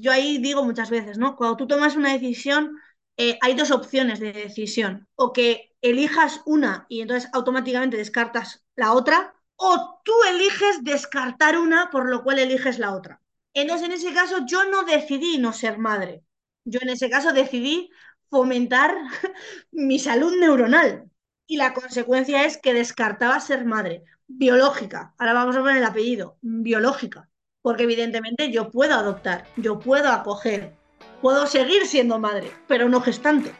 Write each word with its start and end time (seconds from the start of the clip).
yo 0.00 0.12
ahí 0.12 0.38
digo 0.38 0.64
muchas 0.64 0.90
veces, 0.90 1.18
¿no? 1.18 1.36
Cuando 1.36 1.56
tú 1.56 1.66
tomas 1.66 1.96
una 1.96 2.12
decisión, 2.12 2.76
eh, 3.16 3.38
hay 3.42 3.54
dos 3.54 3.70
opciones 3.70 4.20
de 4.20 4.32
decisión. 4.32 5.08
O 5.16 5.32
que 5.32 5.72
elijas 5.82 6.42
una 6.46 6.86
y 6.88 7.00
entonces 7.02 7.30
automáticamente 7.32 7.96
descartas 7.96 8.64
la 8.76 8.92
otra, 8.92 9.34
o 9.56 10.00
tú 10.04 10.12
eliges 10.28 10.82
descartar 10.84 11.58
una, 11.58 11.90
por 11.90 12.08
lo 12.08 12.22
cual 12.22 12.38
eliges 12.38 12.78
la 12.78 12.94
otra. 12.94 13.20
Entonces, 13.54 13.86
en 13.88 13.92
ese 13.94 14.14
caso, 14.14 14.46
yo 14.46 14.64
no 14.70 14.84
decidí 14.84 15.38
no 15.38 15.52
ser 15.52 15.78
madre. 15.78 16.24
Yo 16.64 16.80
en 16.82 16.90
ese 16.90 17.10
caso 17.10 17.32
decidí 17.32 17.90
fomentar 18.30 18.94
mi 19.72 19.98
salud 19.98 20.36
neuronal. 20.38 21.10
Y 21.46 21.56
la 21.56 21.74
consecuencia 21.74 22.44
es 22.44 22.58
que 22.58 22.74
descartaba 22.74 23.40
ser 23.40 23.64
madre 23.64 24.04
biológica. 24.28 25.14
Ahora 25.18 25.32
vamos 25.34 25.56
a 25.56 25.60
poner 25.60 25.78
el 25.78 25.84
apellido, 25.84 26.38
biológica. 26.42 27.29
Porque 27.62 27.82
evidentemente 27.82 28.50
yo 28.50 28.70
puedo 28.70 28.94
adoptar, 28.94 29.44
yo 29.56 29.78
puedo 29.78 30.10
acoger, 30.10 30.72
puedo 31.20 31.46
seguir 31.46 31.86
siendo 31.86 32.18
madre, 32.18 32.50
pero 32.66 32.88
no 32.88 33.02
gestante. 33.02 33.52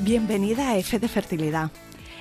Bienvenida 0.00 0.70
a 0.70 0.78
F 0.78 0.98
de 0.98 1.08
Fertilidad. 1.08 1.70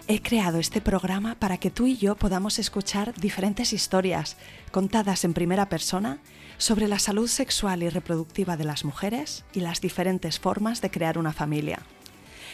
He 0.08 0.22
creado 0.22 0.60
este 0.60 0.82
programa 0.82 1.34
para 1.34 1.58
que 1.58 1.72
tú 1.72 1.88
y 1.88 1.98
yo 1.98 2.16
podamos 2.16 2.60
escuchar 2.60 3.16
diferentes 3.16 3.74
historias 3.74 4.38
contadas 4.72 5.24
en 5.24 5.34
primera 5.34 5.68
persona 5.68 6.20
sobre 6.60 6.88
la 6.88 7.00
salud 7.00 7.28
sexual 7.28 7.82
y 7.82 7.90
reproductiva 7.90 8.56
de 8.56 8.66
las 8.66 8.86
mujeres 8.86 9.46
y 9.52 9.62
las 9.62 9.82
diferentes 9.82 10.40
formas 10.40 10.80
de 10.82 10.92
crear 10.92 11.18
una 11.18 11.34
familia. 11.34 11.80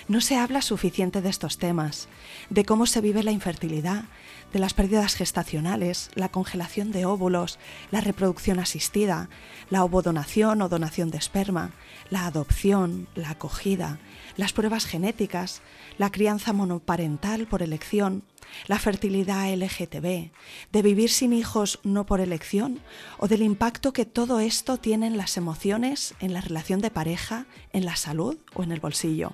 No 0.08 0.22
se 0.22 0.38
habla 0.38 0.62
suficiente 0.62 1.22
de 1.22 1.27
estos 1.27 1.58
temas, 1.58 2.08
de 2.50 2.64
cómo 2.64 2.86
se 2.86 3.02
vive 3.02 3.22
la 3.22 3.32
infertilidad, 3.32 4.05
de 4.54 4.60
las 4.60 4.74
pérdidas 4.74 5.16
gestacionales, 5.16 6.10
la 6.16 6.30
congelación 6.30 6.91
de 6.91 7.05
óvulos, 7.05 7.60
la 7.91 8.02
reproducción 8.02 8.60
asistida, 8.60 9.30
la 9.70 9.84
ovodonación 9.84 10.62
o 10.62 10.70
donación 10.70 11.10
de 11.12 11.18
esperma, 11.18 11.71
la 12.10 12.26
adopción, 12.26 13.08
la 13.16 13.32
acogida, 13.32 13.99
las 14.38 14.54
pruebas 14.54 14.85
genéticas, 14.85 15.62
la 15.98 16.12
crianza 16.12 16.54
monoparental 16.54 17.48
por 17.48 17.62
elección, 17.62 18.24
la 18.68 18.80
fertilidad 18.80 19.54
LGTB, 19.54 20.32
de 20.71 20.82
vivir 20.82 21.10
sin 21.10 21.34
hijos 21.34 21.80
no 21.84 22.05
por 22.05 22.20
elección 22.20 22.80
o 23.18 23.27
del 23.27 23.41
impacto 23.43 23.93
que 23.93 24.05
todo 24.05 24.40
esto 24.40 24.77
tiene 24.77 25.08
en 25.08 25.18
las 25.18 25.38
emociones, 25.38 26.15
en 26.20 26.34
la 26.34 26.41
relación 26.41 26.82
de 26.82 26.91
pareja, 26.91 27.46
en 27.71 27.86
la 27.86 27.96
salud 27.96 28.38
o 28.54 28.63
en 28.63 28.71
el 28.71 28.80
bolsillo. 28.80 29.34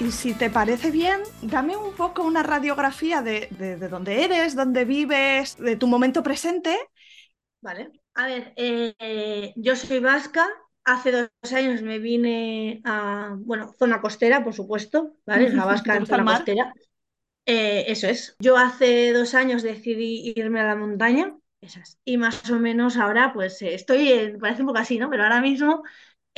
Y 0.00 0.12
si 0.12 0.32
te 0.32 0.48
parece 0.48 0.90
bien, 0.90 1.20
dame 1.42 1.76
un 1.76 1.92
poco 1.92 2.22
una 2.22 2.42
radiografía 2.42 3.20
de, 3.20 3.48
de, 3.50 3.76
dónde 3.76 4.24
eres, 4.24 4.56
dónde 4.56 4.86
vives, 4.86 5.58
de 5.58 5.76
tu 5.76 5.86
momento 5.86 6.22
presente. 6.22 6.74
Vale. 7.60 7.90
A 8.14 8.26
ver, 8.26 8.54
eh, 8.56 9.52
yo 9.56 9.76
soy 9.76 10.00
vasca. 10.00 10.48
Hace 10.84 11.12
dos 11.12 11.52
años 11.52 11.82
me 11.82 11.98
vine 11.98 12.80
a, 12.84 13.36
bueno, 13.40 13.74
zona 13.78 14.00
costera, 14.00 14.42
por 14.42 14.54
supuesto, 14.54 15.16
¿vale? 15.26 15.50
La 15.50 15.64
vasca 15.66 15.96
en 15.96 16.06
zona 16.06 16.24
costera. 16.24 16.72
Eh, 17.44 17.84
eso 17.88 18.06
es. 18.06 18.36
Yo 18.38 18.56
hace 18.56 19.12
dos 19.12 19.34
años 19.34 19.62
decidí 19.62 20.32
irme 20.34 20.60
a 20.60 20.66
la 20.68 20.76
montaña, 20.76 21.36
esas. 21.60 21.98
Y 22.06 22.16
más 22.16 22.50
o 22.50 22.58
menos 22.58 22.96
ahora, 22.96 23.34
pues 23.34 23.60
eh, 23.60 23.74
estoy, 23.74 24.10
en, 24.12 24.38
parece 24.38 24.62
un 24.62 24.68
poco 24.68 24.78
así, 24.78 24.98
¿no? 24.98 25.10
Pero 25.10 25.24
ahora 25.24 25.42
mismo 25.42 25.82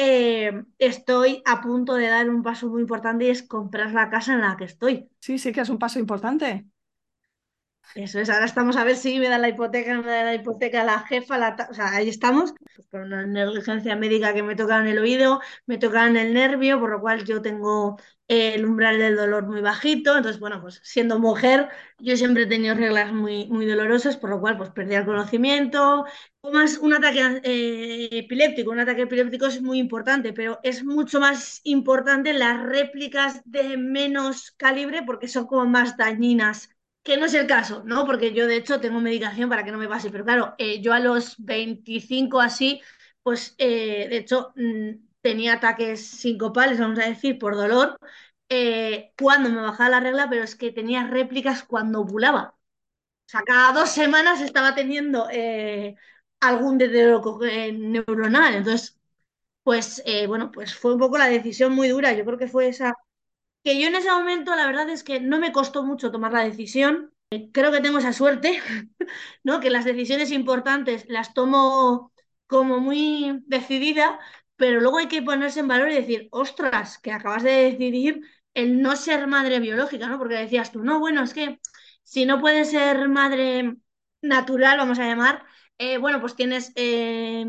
eh, 0.03 0.65
estoy 0.79 1.43
a 1.45 1.61
punto 1.61 1.95
de 1.95 2.09
dar 2.09 2.29
un 2.29 2.43
paso 2.43 2.69
muy 2.69 2.83
importante 2.83 3.27
y 3.27 3.31
es 3.31 3.43
comprar 3.43 3.93
la 3.93 4.11
casa 4.11 4.35
en 4.35 4.41
la 4.41 4.57
que 4.57 4.65
estoy. 4.65 5.09
Sí, 5.21 5.39
sí 5.39 5.53
que 5.53 5.61
es 5.61 5.69
un 5.69 5.79
paso 5.79 5.99
importante. 5.99 6.67
Eso 7.95 8.21
es, 8.21 8.31
ahora 8.31 8.47
estamos 8.47 8.77
a 8.77 8.85
ver 8.85 8.97
si 8.97 9.19
me 9.19 9.29
da 9.29 9.37
la 9.39 9.51
hipoteca, 9.51 10.01
me 10.01 10.11
da 10.11 10.25
la 10.25 10.35
hipoteca 10.35 10.83
la 10.83 11.01
jefa, 11.01 11.37
la 11.37 11.57
o 11.71 11.75
sea, 11.75 11.91
ahí 11.95 12.09
estamos, 12.09 12.55
pues 12.75 12.87
por 12.89 13.01
una 13.03 13.27
negligencia 13.27 13.97
médica 13.97 14.33
que 14.33 14.43
me 14.43 14.57
toca 14.57 14.79
en 14.81 14.87
el 14.87 14.99
oído, 14.99 15.41
me 15.67 15.77
toca 15.77 16.07
en 16.07 16.17
el 16.17 16.33
nervio, 16.33 16.81
por 16.81 16.91
lo 16.91 17.01
cual 17.03 17.25
yo 17.27 17.43
tengo 17.43 17.99
el 18.29 18.65
umbral 18.65 18.99
del 18.99 19.17
dolor 19.17 19.47
muy 19.47 19.61
bajito, 19.61 20.17
entonces, 20.17 20.41
bueno, 20.41 20.63
pues 20.63 20.81
siendo 20.83 21.19
mujer, 21.19 21.69
yo 21.99 22.17
siempre 22.17 22.45
he 22.45 22.47
tenido 22.47 22.75
reglas 22.75 23.13
muy, 23.13 23.47
muy 23.49 23.67
dolorosas, 23.67 24.17
por 24.17 24.31
lo 24.31 24.41
cual, 24.41 24.57
pues 24.57 24.71
perdí 24.71 24.95
el 24.95 25.05
conocimiento. 25.05 26.07
Más 26.53 26.79
un 26.79 26.95
ataque 26.95 27.41
eh, 27.45 28.09
epiléptico, 28.11 28.71
un 28.71 28.81
ataque 28.81 29.03
epiléptico 29.03 29.47
es 29.47 29.61
muy 29.61 29.79
importante, 29.79 30.33
pero 30.33 30.59
es 30.63 30.83
mucho 30.85 31.21
más 31.21 31.61
importante 31.65 32.33
las 32.33 32.63
réplicas 32.63 33.43
de 33.45 33.77
menos 33.77 34.51
calibre 34.53 35.03
porque 35.05 35.29
son 35.29 35.47
como 35.47 35.67
más 35.67 35.97
dañinas 35.99 36.71
que 37.03 37.17
no 37.17 37.27
es 37.27 37.35
el 37.35 37.47
caso, 37.47 37.83
¿no? 37.85 38.07
Porque 38.07 38.33
yo 38.33 38.47
de 38.47 38.57
hecho 38.57 38.81
tengo 38.81 39.01
medicación 39.01 39.49
para 39.49 39.65
que 39.65 39.73
no 39.73 39.79
me 39.79 39.89
pase, 39.89 40.11
pero 40.11 40.25
claro, 40.25 40.55
eh, 40.59 40.81
yo 40.81 40.93
a 40.93 41.01
los 41.01 41.35
25 41.45 42.41
así, 42.41 42.81
pues 43.23 43.55
eh, 43.59 44.09
de 44.09 44.17
hecho 44.19 44.53
mm, 44.57 44.91
tenía 45.21 45.55
ataques 45.55 46.07
sincopales, 46.07 46.79
vamos 46.79 46.99
a 47.01 47.07
decir, 47.09 47.39
por 47.39 47.57
dolor, 47.57 47.99
eh, 48.49 49.13
cuando 49.19 49.51
me 49.51 49.61
bajaba 49.63 49.91
la 49.91 50.01
regla, 50.01 50.29
pero 50.31 50.45
es 50.45 50.55
que 50.57 50.71
tenía 50.73 51.07
réplicas 51.07 51.65
cuando 51.65 52.01
ovulaba. 52.03 52.55
O 53.27 53.31
sea, 53.33 53.43
cada 53.43 53.73
dos 53.73 53.91
semanas 53.91 54.41
estaba 54.43 54.75
teniendo 54.75 55.29
algún 56.41 56.79
deterioro 56.79 57.39
neuronal. 57.73 58.55
Entonces, 58.55 58.99
pues 59.65 60.03
bueno, 60.29 60.51
pues 60.53 60.75
fue 60.75 60.95
un 60.95 61.01
poco 61.01 61.19
la 61.19 61.29
decisión 61.29 61.75
muy 61.75 61.89
dura. 61.89 62.13
Yo 62.15 62.25
creo 62.25 62.39
que 62.39 62.49
fue 62.49 62.69
esa 62.69 62.95
que 63.65 63.81
yo 63.81 63.89
en 63.89 63.95
ese 63.97 64.11
momento 64.11 64.55
la 64.57 64.67
verdad 64.67 64.89
es 64.91 65.05
que 65.05 65.21
no 65.21 65.39
me 65.39 65.53
costó 65.53 65.85
mucho 65.85 66.11
tomar 66.11 66.33
la 66.33 66.45
decisión. 66.45 67.13
Creo 67.53 67.73
que 67.73 67.81
tengo 67.81 67.99
esa 67.99 68.13
suerte, 68.13 68.61
¿no? 69.45 69.61
Que 69.61 69.71
las 69.71 69.85
decisiones 69.85 70.31
importantes 70.33 71.05
las 71.09 71.33
tomo 71.35 72.13
como 72.47 72.81
muy 72.81 73.41
decidida, 73.47 74.19
pero 74.57 74.81
luego 74.81 74.99
hay 74.99 75.09
que 75.09 75.23
ponerse 75.23 75.61
en 75.61 75.69
valor 75.69 75.91
y 75.91 75.95
decir, 75.95 76.29
ostras, 76.33 76.99
que 76.99 77.13
acabas 77.13 77.43
de 77.43 77.51
decidir 77.73 78.21
el 78.55 78.83
no 78.83 78.97
ser 78.97 79.27
madre 79.27 79.61
biológica, 79.61 80.07
¿no? 80.09 80.19
Porque 80.19 80.35
decías 80.37 80.73
tú, 80.73 80.83
no, 80.85 80.99
bueno, 81.01 81.23
es 81.23 81.33
que 81.35 81.59
si 82.03 82.27
no 82.27 82.41
puedes 82.41 82.71
ser 82.71 83.09
madre 83.09 83.77
natural, 84.21 84.77
vamos 84.79 84.99
a 84.99 85.07
llamar, 85.07 85.45
eh, 85.79 85.97
bueno, 85.99 86.21
pues 86.21 86.37
tienes 86.37 86.73
eh, 86.77 87.47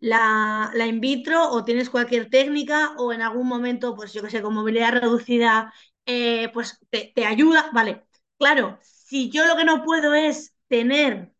la, 0.00 0.72
in 0.86 1.00
vitro 1.00 1.50
o 1.50 1.64
tienes 1.64 1.90
cualquier 1.90 2.30
técnica 2.30 2.94
o 2.98 3.12
en 3.12 3.22
algún 3.22 3.46
momento, 3.48 3.94
pues 3.96 4.12
yo 4.12 4.22
que 4.22 4.30
sé, 4.30 4.42
con 4.42 4.54
movilidad 4.54 4.92
reducida, 4.92 5.72
eh, 6.06 6.50
pues 6.52 6.78
te, 6.90 7.12
ayuda. 7.26 7.70
Vale, 7.72 8.06
claro, 8.38 8.78
si 8.82 9.30
yo 9.30 9.46
lo 9.46 9.56
que 9.56 9.64
no 9.64 9.84
puedo 9.84 10.14
es 10.14 10.54
tener 10.68 11.32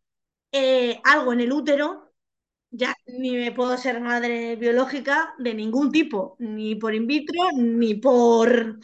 eh, 0.52 1.00
algo 1.04 1.32
en 1.32 1.40
el 1.40 1.52
útero, 1.52 2.12
ya 2.70 2.94
ni 3.06 3.32
me 3.32 3.52
puedo 3.52 3.76
ser 3.78 4.00
madre 4.00 4.56
biológica 4.56 5.34
de 5.38 5.54
ningún 5.54 5.92
tipo, 5.92 6.36
ni 6.38 6.74
por 6.76 6.94
in 6.94 7.06
vitro, 7.06 7.50
ni 7.56 7.94
por... 7.94 8.80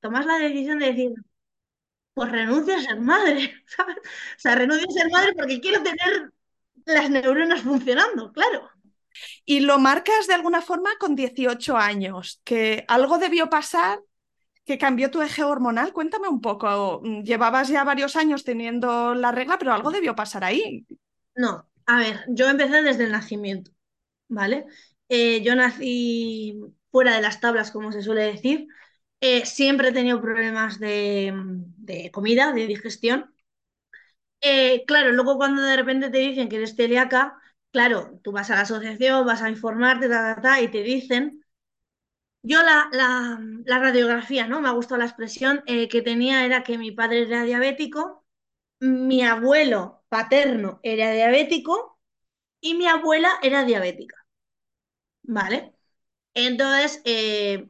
Tomas 0.00 0.26
la 0.26 0.38
decisión 0.38 0.78
de 0.78 0.86
decir, 0.86 1.12
pues 2.14 2.30
renuncio 2.32 2.74
a 2.76 2.80
ser 2.80 3.00
madre, 3.00 3.54
¿sabes? 3.66 3.96
O 3.98 4.38
sea, 4.38 4.54
renuncio 4.54 4.86
a 4.88 4.92
ser 4.92 5.10
madre 5.10 5.34
porque 5.34 5.60
quiero 5.60 5.82
tener 5.82 6.32
las 6.86 7.10
neuronas 7.10 7.62
funcionando, 7.62 8.32
claro. 8.32 8.70
Y 9.44 9.60
lo 9.60 9.78
marcas 9.78 10.26
de 10.26 10.34
alguna 10.34 10.62
forma 10.62 10.90
con 10.98 11.14
18 11.16 11.76
años, 11.76 12.40
que 12.44 12.84
algo 12.88 13.18
debió 13.18 13.48
pasar 13.50 14.00
que 14.64 14.78
cambió 14.78 15.10
tu 15.10 15.22
eje 15.22 15.44
hormonal. 15.44 15.92
Cuéntame 15.92 16.28
un 16.28 16.40
poco, 16.40 17.02
llevabas 17.24 17.68
ya 17.68 17.84
varios 17.84 18.16
años 18.16 18.44
teniendo 18.44 19.14
la 19.14 19.32
regla, 19.32 19.58
pero 19.58 19.72
algo 19.74 19.90
debió 19.90 20.14
pasar 20.16 20.44
ahí. 20.44 20.86
No, 21.36 21.68
a 21.86 21.98
ver, 21.98 22.24
yo 22.28 22.48
empecé 22.48 22.82
desde 22.82 23.04
el 23.04 23.12
nacimiento, 23.12 23.70
¿vale? 24.28 24.66
Eh, 25.08 25.42
yo 25.44 25.56
nací 25.56 26.60
fuera 26.90 27.16
de 27.16 27.22
las 27.22 27.40
tablas, 27.40 27.72
como 27.72 27.92
se 27.92 28.02
suele 28.02 28.24
decir. 28.24 28.68
Eh, 29.20 29.46
siempre 29.46 29.90
he 29.90 29.92
tenido 29.92 30.22
problemas 30.22 30.80
de, 30.80 31.32
de 31.78 32.10
comida, 32.12 32.52
de 32.52 32.66
digestión. 32.68 33.34
Eh, 34.48 34.84
claro, 34.86 35.12
luego 35.12 35.36
cuando 35.36 35.62
de 35.62 35.76
repente 35.76 36.10
te 36.10 36.18
dicen 36.18 36.48
que 36.48 36.56
eres 36.56 36.76
celíaca, 36.76 37.38
claro, 37.72 38.20
tú 38.22 38.32
vas 38.32 38.50
a 38.50 38.54
la 38.56 38.62
asociación, 38.62 39.26
vas 39.26 39.42
a 39.42 39.50
informarte, 39.50 40.08
ta, 40.08 40.34
ta, 40.36 40.40
ta, 40.42 40.60
y 40.62 40.68
te 40.70 40.82
dicen 40.82 41.42
Yo 42.42 42.62
la, 42.62 42.88
la, 42.92 43.78
radiografía, 43.78 44.46
¿no? 44.46 44.60
Me 44.60 44.68
ha 44.68 44.72
gustado 44.72 44.98
la 44.98 45.06
expresión 45.06 45.62
eh, 45.66 45.88
que 45.88 46.02
tenía, 46.02 46.44
era 46.44 46.62
que 46.62 46.78
mi 46.78 46.92
padre 46.92 47.22
era 47.22 47.42
diabético, 47.44 48.24
mi 48.80 49.22
abuelo 49.24 50.04
paterno 50.08 50.80
era 50.82 51.12
diabético 51.12 51.98
y 52.60 52.74
mi 52.74 52.86
abuela 52.88 53.30
era 53.42 53.64
diabética, 53.64 54.16
¿vale? 55.22 55.74
Entonces, 56.34 57.02
eh, 57.04 57.68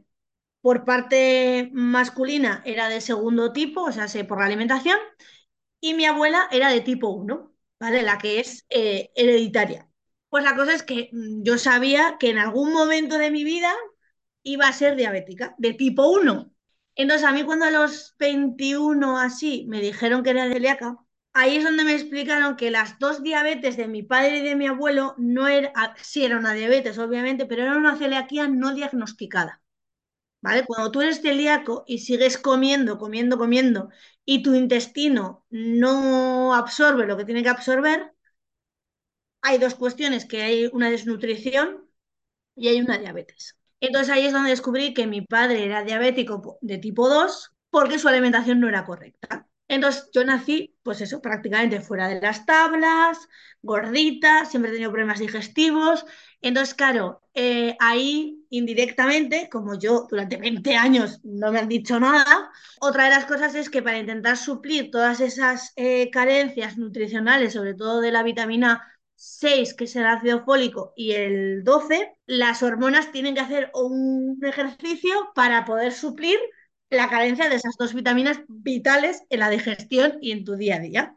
por 0.62 0.84
parte 0.84 1.70
masculina 1.74 2.62
era 2.66 2.88
de 2.88 3.00
segundo 3.02 3.52
tipo, 3.52 3.82
o 3.84 3.92
sea, 3.92 4.06
por 4.28 4.40
la 4.40 4.46
alimentación, 4.46 4.98
y 5.80 5.94
mi 5.94 6.04
abuela 6.06 6.48
era 6.50 6.70
de 6.70 6.80
tipo 6.80 7.08
uno, 7.08 7.54
¿vale? 7.80 8.02
La 8.02 8.18
que 8.18 8.40
es 8.40 8.66
eh, 8.70 9.10
hereditaria. 9.16 9.88
Pues 10.28 10.44
la 10.44 10.56
cosa 10.56 10.74
es 10.74 10.82
que 10.82 11.10
mm, 11.12 11.42
yo 11.44 11.58
sabía 11.58 12.16
que 12.18 12.30
en 12.30 12.38
algún 12.38 12.72
momento 12.72 13.18
de 13.18 13.30
mi 13.30 13.44
vida 13.44 13.72
iba 14.42 14.68
a 14.68 14.72
ser 14.72 14.96
diabética, 14.96 15.54
de 15.58 15.74
tipo 15.74 16.08
uno. 16.08 16.52
Entonces, 16.94 17.26
a 17.26 17.32
mí 17.32 17.42
cuando 17.44 17.66
a 17.66 17.70
los 17.70 18.14
21 18.18 19.18
así 19.18 19.66
me 19.68 19.80
dijeron 19.80 20.22
que 20.22 20.30
era 20.30 20.48
celíaca, 20.50 20.96
ahí 21.32 21.56
es 21.56 21.64
donde 21.64 21.84
me 21.84 21.94
explicaron 21.94 22.56
que 22.56 22.70
las 22.70 22.98
dos 22.98 23.22
diabetes 23.22 23.76
de 23.76 23.88
mi 23.88 24.02
padre 24.02 24.38
y 24.38 24.42
de 24.42 24.56
mi 24.56 24.66
abuelo 24.66 25.14
no 25.18 25.48
era, 25.48 25.72
sí 26.02 26.24
era 26.24 26.38
una 26.38 26.54
diabetes, 26.54 26.98
obviamente, 26.98 27.46
pero 27.46 27.62
era 27.62 27.76
una 27.76 27.96
celiaquía 27.96 28.48
no 28.48 28.74
diagnosticada. 28.74 29.62
¿Vale? 30.40 30.64
Cuando 30.66 30.90
tú 30.92 31.00
eres 31.02 31.20
celíaco 31.22 31.84
y 31.86 31.98
sigues 31.98 32.38
comiendo, 32.38 32.98
comiendo, 32.98 33.36
comiendo, 33.38 33.90
y 34.24 34.42
tu 34.42 34.54
intestino 34.54 35.44
no 35.50 36.54
absorbe 36.54 37.06
lo 37.06 37.16
que 37.16 37.24
tiene 37.24 37.42
que 37.42 37.48
absorber, 37.50 38.12
hay 39.42 39.58
dos 39.58 39.74
cuestiones, 39.74 40.24
que 40.26 40.42
hay 40.42 40.66
una 40.72 40.90
desnutrición 40.90 41.88
y 42.56 42.68
hay 42.68 42.80
una 42.80 42.98
diabetes. 42.98 43.58
Entonces 43.80 44.10
ahí 44.14 44.26
es 44.26 44.32
donde 44.34 44.50
descubrí 44.50 44.94
que 44.94 45.06
mi 45.08 45.22
padre 45.22 45.64
era 45.66 45.84
diabético 45.84 46.58
de 46.62 46.78
tipo 46.78 47.08
2 47.08 47.52
porque 47.70 47.98
su 47.98 48.08
alimentación 48.08 48.60
no 48.60 48.68
era 48.68 48.84
correcta. 48.86 49.48
Entonces 49.68 50.08
yo 50.12 50.24
nací, 50.24 50.76
pues 50.82 51.00
eso, 51.00 51.20
prácticamente 51.20 51.80
fuera 51.80 52.08
de 52.08 52.20
las 52.20 52.46
tablas, 52.46 53.18
gordita, 53.62 54.44
siempre 54.44 54.70
he 54.70 54.74
tenido 54.74 54.92
problemas 54.92 55.18
digestivos. 55.18 56.06
Entonces, 56.40 56.74
claro, 56.74 57.22
eh, 57.34 57.76
ahí 57.80 58.46
indirectamente, 58.50 59.48
como 59.50 59.78
yo 59.78 60.06
durante 60.08 60.36
20 60.36 60.76
años 60.76 61.20
no 61.24 61.50
me 61.50 61.58
han 61.58 61.68
dicho 61.68 61.98
nada, 61.98 62.50
otra 62.80 63.04
de 63.04 63.10
las 63.10 63.24
cosas 63.26 63.54
es 63.56 63.68
que 63.68 63.82
para 63.82 63.98
intentar 63.98 64.36
suplir 64.36 64.90
todas 64.90 65.20
esas 65.20 65.72
eh, 65.76 66.10
carencias 66.10 66.78
nutricionales, 66.78 67.52
sobre 67.54 67.74
todo 67.74 68.00
de 68.00 68.12
la 68.12 68.22
vitamina 68.22 68.86
6, 69.16 69.74
que 69.74 69.84
es 69.84 69.96
el 69.96 70.06
ácido 70.06 70.44
fólico, 70.44 70.92
y 70.96 71.12
el 71.12 71.64
12, 71.64 72.12
las 72.26 72.62
hormonas 72.62 73.10
tienen 73.12 73.34
que 73.34 73.40
hacer 73.40 73.70
un 73.74 74.38
ejercicio 74.44 75.32
para 75.34 75.64
poder 75.64 75.92
suplir 75.92 76.38
la 76.90 77.08
carencia 77.10 77.48
de 77.48 77.56
esas 77.56 77.76
dos 77.78 77.94
vitaminas 77.94 78.40
vitales 78.48 79.22
en 79.30 79.40
la 79.40 79.50
digestión 79.50 80.18
y 80.20 80.32
en 80.32 80.44
tu 80.44 80.56
día 80.56 80.76
a 80.76 80.80
día. 80.80 81.16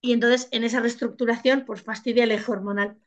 Y 0.00 0.12
entonces 0.12 0.48
en 0.52 0.64
esa 0.64 0.80
reestructuración, 0.80 1.64
pues 1.66 1.82
fastidia 1.82 2.24
el 2.24 2.32
eje 2.32 2.50
hormonal. 2.52 2.98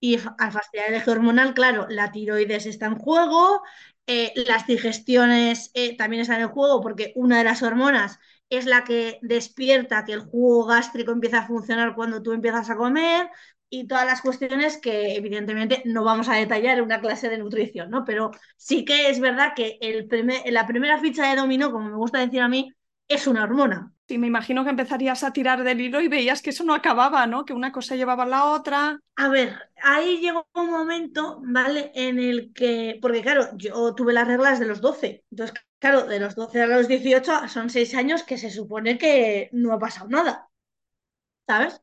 Y 0.00 0.16
al 0.38 0.52
fastidiar 0.52 0.88
el 0.88 0.94
eje 0.96 1.10
hormonal, 1.10 1.54
claro, 1.54 1.86
la 1.88 2.12
tiroides 2.12 2.66
está 2.66 2.86
en 2.86 2.96
juego, 2.98 3.62
eh, 4.06 4.32
las 4.46 4.66
digestiones 4.66 5.70
eh, 5.74 5.96
también 5.96 6.22
están 6.22 6.40
en 6.40 6.48
juego 6.48 6.80
porque 6.80 7.12
una 7.16 7.38
de 7.38 7.44
las 7.44 7.62
hormonas 7.62 8.18
es 8.50 8.64
la 8.66 8.84
que 8.84 9.18
despierta 9.22 10.04
que 10.04 10.12
el 10.14 10.20
jugo 10.20 10.64
gástrico 10.66 11.12
empieza 11.12 11.40
a 11.40 11.46
funcionar 11.46 11.94
cuando 11.94 12.22
tú 12.22 12.32
empiezas 12.32 12.70
a 12.70 12.76
comer 12.76 13.28
y 13.70 13.86
todas 13.86 14.06
las 14.06 14.22
cuestiones 14.22 14.78
que 14.78 15.14
evidentemente 15.16 15.82
no 15.84 16.04
vamos 16.04 16.28
a 16.28 16.34
detallar 16.34 16.78
en 16.78 16.84
una 16.84 17.00
clase 17.00 17.28
de 17.28 17.38
nutrición, 17.38 17.90
¿no? 17.90 18.04
Pero 18.04 18.30
sí 18.56 18.84
que 18.84 19.10
es 19.10 19.20
verdad 19.20 19.52
que 19.54 19.78
el 19.80 20.06
primer, 20.06 20.42
la 20.50 20.66
primera 20.66 20.98
ficha 20.98 21.28
de 21.28 21.36
dominó, 21.36 21.70
como 21.70 21.90
me 21.90 21.96
gusta 21.96 22.18
decir 22.18 22.40
a 22.40 22.48
mí, 22.48 22.72
es 23.08 23.26
una 23.26 23.44
hormona. 23.44 23.92
Sí, 24.06 24.16
me 24.16 24.26
imagino 24.26 24.64
que 24.64 24.70
empezarías 24.70 25.22
a 25.22 25.32
tirar 25.32 25.64
del 25.64 25.80
hilo 25.80 26.00
y 26.00 26.08
veías 26.08 26.40
que 26.40 26.50
eso 26.50 26.64
no 26.64 26.74
acababa, 26.74 27.26
¿no? 27.26 27.44
Que 27.44 27.52
una 27.52 27.72
cosa 27.72 27.94
llevaba 27.94 28.22
a 28.22 28.26
la 28.26 28.44
otra. 28.46 28.98
A 29.16 29.28
ver, 29.28 29.54
ahí 29.82 30.18
llegó 30.18 30.46
un 30.54 30.70
momento, 30.70 31.40
¿vale? 31.44 31.92
En 31.94 32.18
el 32.18 32.52
que, 32.54 32.98
porque 33.02 33.20
claro, 33.20 33.50
yo 33.56 33.94
tuve 33.94 34.14
las 34.14 34.26
reglas 34.26 34.60
de 34.60 34.66
los 34.66 34.80
12, 34.80 35.24
entonces, 35.30 35.58
claro, 35.78 36.06
de 36.06 36.20
los 36.20 36.34
12 36.34 36.62
a 36.62 36.66
los 36.66 36.88
18 36.88 37.48
son 37.48 37.68
6 37.68 37.94
años 37.94 38.22
que 38.22 38.38
se 38.38 38.50
supone 38.50 38.96
que 38.96 39.50
no 39.52 39.72
ha 39.74 39.78
pasado 39.78 40.08
nada, 40.08 40.48
¿sabes? 41.46 41.82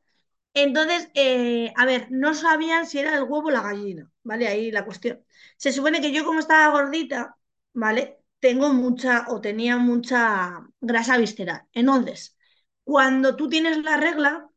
Entonces, 0.55 1.09
eh, 1.15 1.73
a 1.77 1.85
ver, 1.85 2.07
no 2.11 2.33
sabían 2.35 2.87
si 2.87 2.99
era 2.99 3.15
el 3.17 3.23
huevo 3.23 3.49
o 3.49 3.51
la 3.51 3.61
gallina, 3.63 4.11
¿vale? 4.23 4.47
Ahí 4.47 4.71
la 4.71 4.85
cuestión. 4.85 5.23
Se 5.57 5.73
supone 5.73 6.01
que 6.01 6.13
yo 6.13 6.25
como 6.25 6.39
estaba 6.39 6.69
gordita, 6.71 7.37
¿vale? 7.73 8.19
Tengo 8.39 8.73
mucha 8.73 9.25
o 9.29 9.41
tenía 9.41 9.77
mucha 9.77 10.61
grasa 10.81 11.17
visceral. 11.17 11.63
Entonces, 11.73 12.37
cuando 12.85 13.35
tú 13.35 13.49
tienes 13.49 13.79
la 13.83 13.97
regla, 13.97 14.49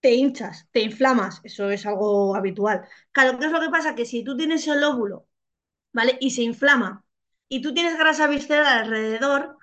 te 0.00 0.14
hinchas, 0.14 0.68
te 0.72 0.80
inflamas, 0.80 1.40
eso 1.44 1.70
es 1.70 1.86
algo 1.86 2.36
habitual. 2.36 2.86
Claro, 3.12 3.38
¿qué 3.38 3.46
es 3.46 3.52
lo 3.52 3.60
que 3.60 3.70
pasa? 3.70 3.94
Que 3.94 4.06
si 4.06 4.22
tú 4.24 4.36
tienes 4.36 4.66
el 4.68 4.82
óvulo, 4.84 5.26
¿vale? 5.92 6.18
Y 6.20 6.32
se 6.32 6.42
inflama 6.42 7.04
y 7.48 7.62
tú 7.62 7.74
tienes 7.74 7.98
grasa 7.98 8.28
visceral 8.28 8.66
alrededor, 8.84 9.58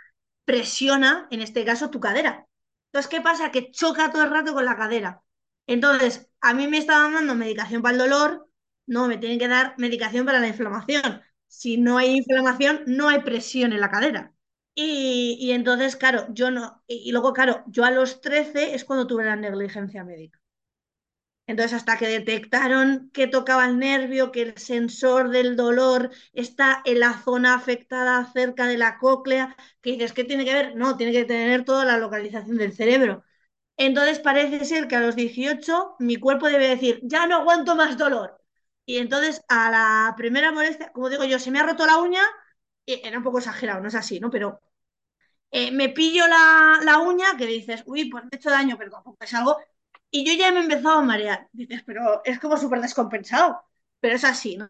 presiona, 0.45 1.27
en 1.31 1.41
este 1.41 1.65
caso, 1.65 1.91
tu 1.91 1.99
cadera. 2.01 2.47
Entonces, 2.87 3.09
¿qué 3.11 3.21
pasa? 3.21 3.51
Que 3.51 3.71
choca 3.71 4.11
todo 4.11 4.23
el 4.25 4.31
rato 4.31 4.53
con 4.55 4.65
la 4.65 4.77
cadera. 4.77 5.23
Entonces, 5.67 6.29
a 6.41 6.53
mí 6.53 6.67
me 6.67 6.77
estaban 6.77 7.13
dando 7.13 7.35
medicación 7.35 7.81
para 7.81 7.93
el 7.93 7.99
dolor, 7.99 8.49
no, 8.87 9.07
me 9.07 9.17
tienen 9.17 9.39
que 9.39 9.47
dar 9.47 9.75
medicación 9.77 10.25
para 10.25 10.39
la 10.39 10.47
inflamación. 10.47 11.21
Si 11.47 11.77
no 11.77 11.97
hay 11.97 12.17
inflamación, 12.17 12.83
no 12.87 13.09
hay 13.09 13.21
presión 13.21 13.73
en 13.73 13.81
la 13.81 13.89
cadera. 13.91 14.33
Y, 14.75 15.51
entonces, 15.51 15.95
claro, 15.95 16.27
yo 16.33 16.51
no. 16.51 16.83
Y, 16.87 16.95
y, 17.09 17.11
luego, 17.11 17.33
claro, 17.33 17.63
yo 17.67 17.85
a 17.85 17.91
los 17.91 18.21
13 18.21 18.75
es 18.75 18.83
cuando 18.83 19.07
tuve 19.07 19.23
la 19.25 19.35
negligencia 19.37 20.03
médica. 20.03 20.39
Entonces, 21.47 21.73
hasta 21.73 21.97
que 21.97 22.07
detectaron 22.07 23.11
que 23.13 23.27
tocaba 23.27 23.65
el 23.67 23.77
nervio, 23.77 24.31
que 24.31 24.41
el 24.41 24.57
sensor 24.57 25.29
del 25.29 25.55
dolor 25.55 26.11
está 26.33 26.81
en 26.85 26.99
la 27.01 27.21
zona 27.23 27.53
afectada 27.53 28.25
cerca 28.33 28.67
de 28.67 28.77
la 28.79 28.97
cóclea, 28.97 29.55
que 29.81 29.91
dices, 29.91 30.11
¿qué 30.13 30.23
tiene 30.23 30.43
que 30.45 30.53
ver? 30.53 30.75
No, 30.75 30.97
tiene 30.97 31.11
que 31.13 31.25
tener 31.25 31.63
toda 31.63 31.85
la 31.85 31.97
localización 31.97 32.57
del 32.57 32.73
cerebro. 32.73 33.23
Entonces 33.77 34.19
parece 34.19 34.63
ser 34.65 34.87
que 34.87 34.95
a 34.95 35.01
los 35.01 35.15
18 35.15 35.95
mi 35.99 36.17
cuerpo 36.17 36.47
debe 36.47 36.67
decir, 36.69 36.99
ya 37.03 37.27
no 37.27 37.35
aguanto 37.37 37.75
más 37.75 37.97
dolor. 37.97 38.41
Y 38.85 38.97
entonces 38.97 39.43
a 39.49 39.69
la 39.71 40.13
primera 40.17 40.51
molestia, 40.51 40.91
como 40.91 41.09
digo 41.09 41.23
yo, 41.25 41.39
se 41.39 41.51
me 41.51 41.59
ha 41.59 41.63
roto 41.63 41.85
la 41.85 41.97
uña, 41.97 42.21
era 42.85 43.17
un 43.17 43.23
poco 43.23 43.39
exagerado, 43.39 43.81
no 43.81 43.87
es 43.89 43.95
así, 43.95 44.19
¿no? 44.19 44.29
Pero 44.29 44.61
eh, 45.51 45.71
me 45.71 45.89
pillo 45.89 46.27
la, 46.27 46.79
la, 46.83 46.99
uña 46.99 47.37
que 47.37 47.45
dices, 47.45 47.83
uy, 47.85 48.09
pues 48.09 48.23
me 48.25 48.29
he 48.33 48.35
hecho 48.37 48.49
daño, 48.49 48.77
pero 48.77 48.91
tampoco 48.91 49.17
es 49.23 49.33
algo. 49.33 49.57
Y 50.11 50.25
yo 50.25 50.33
ya 50.33 50.51
me 50.51 50.59
he 50.59 50.63
empezado 50.63 50.99
a 50.99 51.01
marear. 51.01 51.47
Dices, 51.51 51.83
pero 51.85 52.21
es 52.25 52.39
como 52.39 52.57
súper 52.57 52.81
descompensado. 52.81 53.61
Pero 53.99 54.15
es 54.15 54.23
así, 54.23 54.57
¿no? 54.57 54.67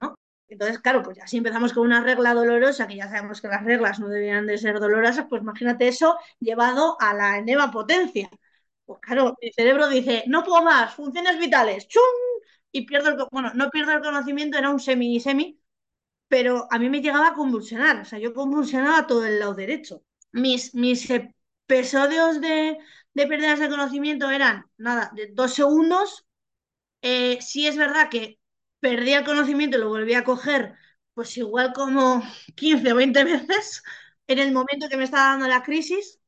Entonces, 0.47 0.79
claro, 0.79 1.01
pues 1.01 1.19
así 1.21 1.37
empezamos 1.37 1.73
con 1.73 1.83
una 1.85 2.01
regla 2.01 2.33
dolorosa, 2.33 2.87
que 2.87 2.95
ya 2.97 3.09
sabemos 3.09 3.41
que 3.41 3.47
las 3.47 3.63
reglas 3.63 3.99
no 3.99 4.07
deberían 4.09 4.45
de 4.45 4.57
ser 4.57 4.79
dolorosas, 4.79 5.25
pues 5.29 5.41
imagínate 5.41 5.87
eso 5.87 6.17
llevado 6.39 6.97
a 7.01 7.13
la 7.13 7.37
eneva 7.39 7.71
potencia. 7.71 8.29
Pues 8.85 8.99
claro, 9.01 9.35
mi 9.41 9.51
cerebro 9.51 9.87
dice, 9.89 10.23
no 10.27 10.43
puedo 10.43 10.63
más, 10.63 10.93
funciones 10.93 11.39
vitales, 11.39 11.87
¡chum! 11.87 12.01
Y 12.71 12.85
pierdo 12.85 13.09
el, 13.09 13.17
bueno, 13.31 13.51
no 13.55 13.69
pierdo 13.69 13.93
el 13.93 14.01
conocimiento, 14.01 14.57
era 14.57 14.69
un 14.69 14.79
semi-semi, 14.79 15.59
pero 16.29 16.67
a 16.71 16.79
mí 16.79 16.89
me 16.89 17.01
llegaba 17.01 17.29
a 17.29 17.33
convulsionar, 17.35 18.01
o 18.01 18.05
sea, 18.05 18.19
yo 18.19 18.33
convulsionaba 18.33 19.07
todo 19.07 19.25
el 19.25 19.39
lado 19.39 19.55
derecho. 19.55 20.03
Mis, 20.33 20.75
mis 20.75 21.09
episodios 21.11 22.41
de, 22.41 22.77
de 23.15 23.27
pérdidas 23.27 23.59
de 23.59 23.69
conocimiento 23.69 24.29
eran, 24.31 24.65
nada, 24.77 25.11
de 25.15 25.27
dos 25.33 25.53
segundos. 25.55 26.25
Eh, 27.01 27.39
sí 27.41 27.67
es 27.67 27.77
verdad 27.77 28.09
que 28.09 28.39
perdí 28.79 29.13
el 29.13 29.25
conocimiento 29.25 29.77
y 29.77 29.81
lo 29.81 29.89
volví 29.89 30.13
a 30.15 30.23
coger, 30.23 30.75
pues 31.13 31.37
igual 31.37 31.73
como 31.73 32.23
15 32.55 32.91
o 32.93 32.95
20 32.95 33.23
veces 33.23 33.83
en 34.27 34.39
el 34.39 34.51
momento 34.53 34.89
que 34.89 34.97
me 34.97 35.03
estaba 35.05 35.29
dando 35.31 35.47
la 35.47 35.63
crisis. 35.63 36.19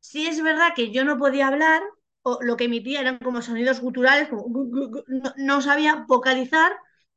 Sí 0.00 0.26
es 0.28 0.42
verdad 0.42 0.72
que 0.76 0.90
yo 0.92 1.04
no 1.04 1.18
podía 1.18 1.48
hablar, 1.48 1.82
lo 2.40 2.56
que 2.56 2.64
emitía 2.64 3.00
eran 3.00 3.18
como 3.18 3.42
sonidos 3.42 3.80
guturales, 3.80 4.28
no, 5.36 5.62
sabía 5.62 6.04
vocalizar, 6.08 6.72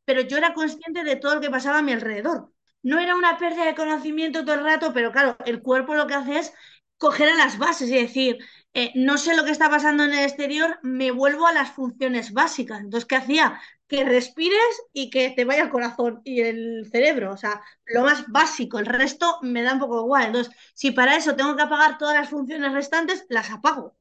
pero 0.06 0.22
yo 0.22 0.38
era 0.38 0.54
consciente 0.54 1.04
de 1.04 1.16
todo 1.16 1.36
lo 1.36 1.42
que 1.42 1.50
pasaba 1.50 1.80
a 1.80 1.82
mi 1.82 1.94
alrededor. 1.94 2.52
No 2.82 3.00
era 3.00 3.16
una 3.16 3.38
pérdida 3.38 3.66
de 3.66 3.76
conocimiento 3.76 4.46
todo 4.46 4.56
el 4.56 4.64
rato, 4.64 4.94
pero 4.94 5.12
claro, 5.12 5.38
el 5.46 5.62
cuerpo 5.62 5.96
lo 5.96 6.08
que 6.08 6.14
hace 6.14 6.40
es 6.40 6.54
coger 6.98 7.30
a 7.30 7.36
las 7.36 7.58
bases 7.58 7.90
y 7.90 7.96
decir, 7.96 8.38
eh, 8.74 8.92
no 8.96 9.18
sé 9.18 9.36
lo 9.36 9.46
que 9.46 9.52
está 9.52 9.70
pasando 9.70 10.04
en 10.04 10.14
el 10.14 10.24
exterior, 10.26 10.80
me 10.84 11.12
vuelvo 11.12 11.48
a 11.48 11.54
las 11.54 11.72
funciones 11.72 12.34
básicas. 12.34 12.80
Entonces, 12.82 13.08
¿qué 13.08 13.16
hacía? 13.16 13.60
Que 13.88 14.04
respires 14.06 14.62
y 14.94 15.10
que 15.10 15.32
te 15.32 15.46
vaya 15.46 15.64
el 15.64 15.70
corazón 15.70 16.22
y 16.24 16.42
el 16.42 16.88
cerebro, 16.92 17.34
o 17.34 17.38
sea, 17.38 17.62
lo 17.86 18.04
más 18.04 18.28
básico, 18.28 18.80
el 18.80 18.86
resto 18.86 19.40
me 19.42 19.64
da 19.64 19.74
un 19.74 19.80
poco 19.80 20.02
igual. 20.02 20.28
Entonces, 20.28 20.54
si 20.74 20.92
para 20.92 21.16
eso 21.16 21.36
tengo 21.36 21.56
que 21.56 21.64
apagar 21.64 21.98
todas 21.98 22.16
las 22.16 22.30
funciones 22.30 22.74
restantes, 22.74 23.26
las 23.30 23.50
apago. 23.52 23.99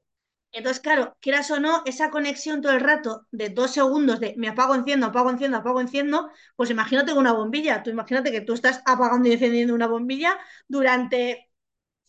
Entonces, 0.53 0.81
claro, 0.83 1.17
quieras 1.21 1.51
o 1.51 1.61
no, 1.61 1.83
esa 1.85 2.11
conexión 2.11 2.63
todo 2.63 2.73
el 2.73 2.81
rato 2.81 3.27
de 3.31 3.51
dos 3.51 3.71
segundos 3.73 4.19
de 4.19 4.35
me 4.39 4.49
apago, 4.49 4.75
enciendo, 4.75 5.07
apago, 5.07 5.31
enciendo, 5.31 5.59
apago, 5.59 5.81
enciendo, 5.81 6.31
pues 6.57 6.71
imagínate 6.71 7.13
una 7.13 7.33
bombilla. 7.33 7.83
Tú 7.83 7.91
imagínate 7.91 8.33
que 8.33 8.41
tú 8.41 8.55
estás 8.55 8.83
apagando 8.87 9.29
y 9.29 9.33
encendiendo 9.33 9.75
una 9.75 9.87
bombilla 9.87 10.39
durante 10.67 11.51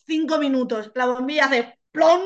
cinco 0.06 0.38
minutos. 0.38 0.90
La 0.94 1.06
bombilla 1.06 1.46
hace 1.46 1.78
plon, 1.92 2.20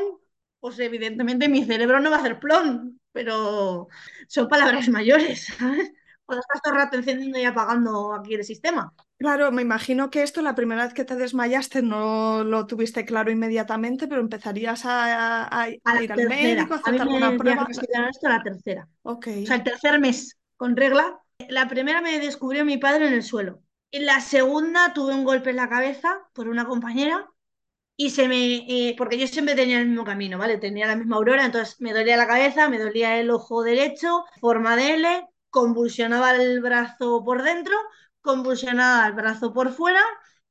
pues 0.60 0.78
evidentemente 0.80 1.48
mi 1.48 1.64
cerebro 1.64 2.00
no 2.00 2.10
va 2.10 2.16
a 2.16 2.20
hacer 2.20 2.38
plon, 2.40 3.00
pero 3.12 3.88
son 4.28 4.48
palabras 4.48 4.88
mayores, 4.88 5.46
¿sabes? 5.58 5.92
Cuando 6.26 6.40
estás 6.40 6.62
todo 6.62 6.74
el 6.74 6.80
rato 6.80 6.96
encendiendo 6.96 7.38
y 7.38 7.44
apagando 7.44 8.14
aquí 8.14 8.34
el 8.34 8.44
sistema. 8.44 8.92
Claro, 9.16 9.52
me 9.52 9.62
imagino 9.62 10.10
que 10.10 10.22
esto 10.22 10.42
la 10.42 10.54
primera 10.54 10.84
vez 10.84 10.92
que 10.92 11.04
te 11.04 11.16
desmayaste 11.16 11.82
no 11.82 12.44
lo 12.44 12.66
tuviste 12.66 13.04
claro 13.04 13.30
inmediatamente, 13.30 14.06
pero 14.08 14.20
empezarías 14.20 14.84
a, 14.84 15.44
a, 15.44 15.62
a 15.62 15.70
ir 15.70 15.80
tercera. 15.82 16.12
al 16.12 16.28
médico, 16.28 16.74
a 16.74 16.76
hacerte 16.78 17.02
alguna 17.02 17.36
prueba. 17.36 17.66
esto 17.70 18.26
a 18.26 18.30
la 18.30 18.42
tercera. 18.42 18.88
Ok. 19.02 19.28
O 19.42 19.46
sea, 19.46 19.56
el 19.56 19.62
tercer 19.64 19.98
mes 20.00 20.36
con 20.56 20.76
regla. 20.76 21.18
La 21.48 21.68
primera 21.68 22.00
me 22.00 22.18
descubrió 22.18 22.64
mi 22.64 22.76
padre 22.76 23.06
en 23.08 23.14
el 23.14 23.22
suelo. 23.22 23.62
En 23.92 24.04
la 24.06 24.20
segunda 24.20 24.92
tuve 24.92 25.14
un 25.14 25.24
golpe 25.24 25.50
en 25.50 25.56
la 25.56 25.68
cabeza 25.68 26.18
por 26.34 26.48
una 26.48 26.64
compañera 26.66 27.26
y 27.96 28.10
se 28.10 28.28
me. 28.28 28.56
Eh, 28.68 28.94
porque 28.98 29.18
yo 29.18 29.26
siempre 29.26 29.54
tenía 29.54 29.80
el 29.80 29.88
mismo 29.88 30.04
camino, 30.04 30.38
¿vale? 30.38 30.58
Tenía 30.58 30.86
la 30.86 30.96
misma 30.96 31.16
aurora, 31.16 31.44
entonces 31.46 31.80
me 31.80 31.92
dolía 31.92 32.16
la 32.16 32.26
cabeza, 32.26 32.68
me 32.68 32.78
dolía 32.78 33.18
el 33.18 33.30
ojo 33.30 33.62
derecho, 33.62 34.24
forma 34.40 34.76
de 34.76 34.94
L, 34.94 35.28
convulsionaba 35.54 36.34
el 36.34 36.60
brazo 36.60 37.22
por 37.24 37.42
dentro 37.44 37.76
convulsionaba 38.20 39.06
el 39.06 39.12
brazo 39.12 39.52
por 39.52 39.70
fuera 39.70 40.00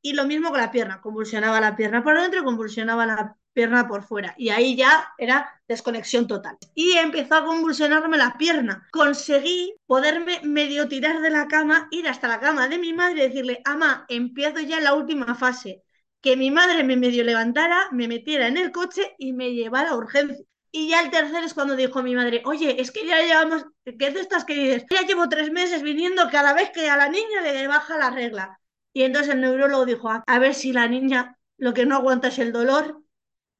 y 0.02 0.14
lo 0.14 0.26
mismo 0.26 0.50
con 0.50 0.60
la 0.60 0.72
pierna, 0.72 1.02
convulsionaba 1.02 1.60
la 1.60 1.76
pierna 1.76 2.04
por 2.04 2.18
dentro 2.20 2.44
convulsionaba 2.46 3.06
la 3.06 3.36
pierna 3.52 3.88
por 3.88 4.04
fuera. 4.04 4.34
Y 4.38 4.50
ahí 4.50 4.76
ya 4.78 5.10
era 5.18 5.50
desconexión 5.68 6.26
total. 6.28 6.58
Y 6.74 6.94
empezó 6.94 7.36
a 7.36 7.46
convulsionarme 7.46 8.18
la 8.18 8.36
pierna. 8.38 8.88
Conseguí 8.92 9.76
poderme 9.86 10.40
medio 10.44 10.88
tirar 10.88 11.22
de 11.22 11.30
la 11.30 11.48
cama, 11.48 11.88
ir 11.92 12.08
hasta 12.08 12.28
la 12.28 12.40
cama 12.40 12.68
de 12.68 12.80
mi 12.80 12.94
madre 12.94 13.26
y 13.26 13.28
decirle, 13.28 13.62
ama, 13.66 14.06
empiezo 14.10 14.62
ya 14.62 14.80
la 14.80 14.94
última 14.96 15.36
fase. 15.36 15.84
Que 16.22 16.36
mi 16.38 16.50
madre 16.52 16.84
me 16.84 16.96
medio 16.98 17.24
levantara, 17.24 17.90
me 17.92 18.08
metiera 18.08 18.48
en 18.48 18.58
el 18.58 18.72
coche 18.72 19.16
y 19.20 19.34
me 19.34 19.54
llevara 19.54 19.92
a 19.92 19.96
urgencia. 19.98 20.46
Y 20.76 20.88
ya 20.88 21.02
el 21.02 21.12
tercer 21.12 21.44
es 21.44 21.54
cuando 21.54 21.76
dijo 21.76 22.02
mi 22.02 22.16
madre, 22.16 22.42
oye, 22.46 22.82
es 22.82 22.90
que 22.90 23.06
ya 23.06 23.22
llevamos, 23.22 23.64
¿qué 23.86 24.08
es 24.08 24.16
de 24.16 24.22
estas 24.22 24.44
que 24.44 24.56
dices? 24.56 24.86
Ya 24.90 25.06
llevo 25.06 25.30
tres 25.30 25.52
meses 25.52 25.84
viniendo 25.84 26.28
cada 26.32 26.52
vez 26.54 26.72
que 26.72 26.90
a 26.90 26.98
la 26.98 27.10
niña 27.10 27.42
le 27.44 27.68
baja 27.68 27.96
la 27.96 28.10
regla. 28.10 28.60
Y 28.92 29.04
entonces 29.04 29.36
el 29.36 29.42
neurólogo 29.42 29.86
dijo, 29.86 30.10
a 30.10 30.40
ver 30.40 30.56
si 30.56 30.74
la 30.74 30.88
niña 30.88 31.38
lo 31.58 31.76
que 31.76 31.86
no 31.86 31.96
aguanta 31.96 32.30
es 32.30 32.40
el 32.40 32.52
dolor 32.52 33.04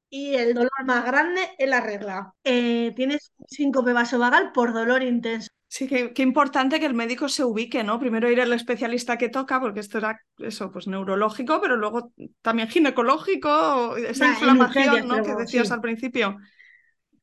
y 0.10 0.34
el 0.34 0.56
dolor 0.56 0.72
más 0.86 1.06
grande 1.06 1.42
es 1.60 1.70
la 1.70 1.82
regla. 1.82 2.34
Eh, 2.44 2.94
tienes 2.96 3.32
un 3.38 3.48
síncope 3.48 3.94
vasovagal 3.94 4.52
por 4.52 4.74
dolor 4.74 5.04
intenso. 5.04 5.50
Sí, 5.68 5.88
qué, 5.88 6.14
qué, 6.14 6.24
importante 6.24 6.80
que 6.80 6.88
el 6.88 6.96
médico 6.96 7.30
se 7.30 7.44
ubique, 7.44 7.84
¿no? 7.84 8.00
Primero 8.00 8.30
ir 8.32 8.42
al 8.42 8.54
especialista 8.54 9.20
que 9.20 9.30
toca, 9.30 9.60
porque 9.60 9.82
esto 9.82 10.00
era 10.00 10.20
eso, 10.40 10.72
pues 10.72 10.88
neurológico, 10.88 11.62
pero 11.62 11.78
luego 11.78 12.12
también 12.42 12.70
ginecológico, 12.70 13.98
esa 13.98 14.26
nah, 14.26 14.32
inflamación, 14.34 15.08
¿no? 15.08 15.24
Que 15.24 15.36
decías 15.36 15.68
sí. 15.68 15.74
al 15.74 15.82
principio. 15.82 16.38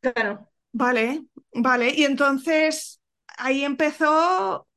Claro. 0.01 0.49
Vale, 0.73 1.25
vale. 1.55 1.91
Y 1.95 2.05
entonces, 2.05 3.01
¿ahí 3.39 3.65
empezó 3.65 4.69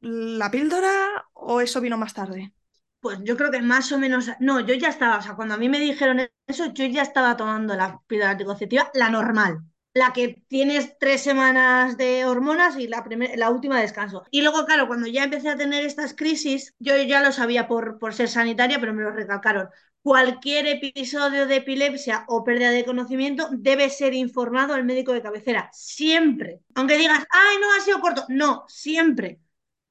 la 0.00 0.50
píldora 0.50 0.90
o 1.34 1.60
eso 1.60 1.80
vino 1.80 1.98
más 1.98 2.14
tarde? 2.14 2.52
Pues 3.00 3.18
yo 3.24 3.36
creo 3.36 3.50
que 3.50 3.62
más 3.62 3.92
o 3.92 3.98
menos. 3.98 4.28
No, 4.40 4.60
yo 4.60 4.74
ya 4.74 4.88
estaba, 4.88 5.18
o 5.18 5.22
sea, 5.22 5.34
cuando 5.34 5.54
a 5.54 5.58
mí 5.58 5.68
me 5.68 5.80
dijeron 5.80 6.20
eso, 6.46 6.66
yo 6.72 6.84
ya 6.86 7.02
estaba 7.02 7.36
tomando 7.36 7.74
la 7.76 8.00
píldora 8.06 8.32
anticonceptiva, 8.32 8.90
la 8.94 9.10
normal. 9.10 9.60
La 9.92 10.12
que 10.12 10.44
tienes 10.48 10.96
tres 10.98 11.20
semanas 11.22 11.96
de 11.96 12.24
hormonas 12.24 12.76
y 12.78 12.86
la, 12.86 13.02
primer, 13.02 13.36
la 13.38 13.50
última 13.50 13.80
descanso. 13.80 14.22
Y 14.30 14.42
luego, 14.42 14.64
claro, 14.64 14.86
cuando 14.86 15.08
ya 15.08 15.24
empecé 15.24 15.48
a 15.48 15.56
tener 15.56 15.84
estas 15.84 16.14
crisis, 16.14 16.74
yo 16.78 16.96
ya 16.96 17.20
lo 17.22 17.32
sabía 17.32 17.66
por, 17.66 17.98
por 17.98 18.14
ser 18.14 18.28
sanitaria, 18.28 18.78
pero 18.78 18.94
me 18.94 19.02
lo 19.02 19.10
recalcaron 19.10 19.68
cualquier 20.02 20.66
episodio 20.66 21.46
de 21.46 21.56
epilepsia 21.56 22.24
o 22.28 22.44
pérdida 22.44 22.70
de 22.70 22.84
conocimiento 22.84 23.48
debe 23.52 23.90
ser 23.90 24.14
informado 24.14 24.74
al 24.74 24.84
médico 24.84 25.12
de 25.12 25.22
cabecera. 25.22 25.70
Siempre. 25.72 26.60
Aunque 26.74 26.96
digas, 26.96 27.24
ay, 27.30 27.56
no 27.60 27.72
ha 27.72 27.80
sido 27.80 28.00
corto. 28.00 28.24
No, 28.28 28.64
siempre. 28.68 29.40